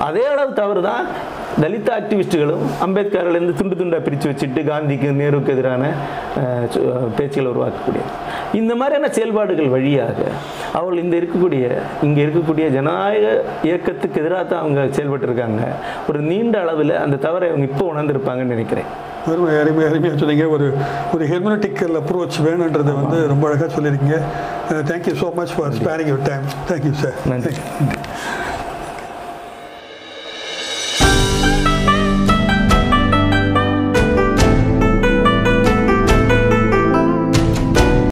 அதே 0.00 0.26
அளவு 0.26 0.52
தவறு 0.52 0.82
தான் 0.82 1.04
தலித் 1.60 1.90
ஆக்டிவிஸ்ட்டுகளும் 1.98 2.64
அம்பேத்கர்லேருந்து 2.86 3.54
துண்டு 3.54 3.74
துண்டாக 3.74 4.02
பிரித்து 4.02 4.30
வச்சுட்டு 4.30 4.62
காந்திக்கு 4.64 5.12
நேருக்கு 5.12 5.52
எதிரான 5.52 5.84
சு- 6.74 6.82
பேச்சுகளை 7.18 7.46
உருவாக்கக்கூடியது. 7.46 8.10
இந்த 8.60 8.72
மாதிரியான 8.80 9.10
செயல்பாடுகள் 9.16 9.72
வழியாக 9.74 10.18
அவர்கள் 10.78 11.02
இந்த 11.04 11.14
இருக்கக்கூடிய 11.20 11.64
இங்கே 12.06 12.20
இருக்கக்கூடிய 12.26 12.66
ஜனநாயக 12.76 13.26
இயக்கத்துக்கு 13.68 14.20
எதிராக 14.22 14.44
தான் 14.44 14.62
அவங்க 14.62 14.80
செயல்பட்டு 14.96 15.28
இருக்காங்க 15.28 15.62
ஒரு 16.10 16.20
நீண்ட 16.30 16.56
அளவில் 16.64 16.94
அந்த 17.04 17.20
தவறை 17.26 17.48
அவங்க 17.52 17.68
இப்போ 17.70 17.86
உணர்ந்திருப்பாங்கன்னு 17.92 18.56
நினைக்கிறேன். 18.56 18.88
அருமை 19.30 19.54
அருமை 19.62 19.84
அருமையாக 19.88 20.18
சொன்னீங்க. 20.20 20.44
ஒரு 20.56 20.66
ஒரு 21.14 21.24
ஹெர்மனட்டிக்கல் 21.32 21.96
அப்ரோச் 22.00 22.38
வேணுன்றதை 22.46 22.94
வந்து 23.00 23.18
ரொம்ப 23.32 23.46
அழகாக 23.48 23.70
சொல்லியிருக்கீங்க. 23.76 24.18
Thank you 24.90 25.14
so 25.22 25.30
much 25.40 25.54
for 25.56 25.74
sparing 25.80 26.12
your 26.12 26.26
time 26.30 26.46
thank you 26.70 26.94
sir 27.04 27.18
நன்றி. 27.32 27.54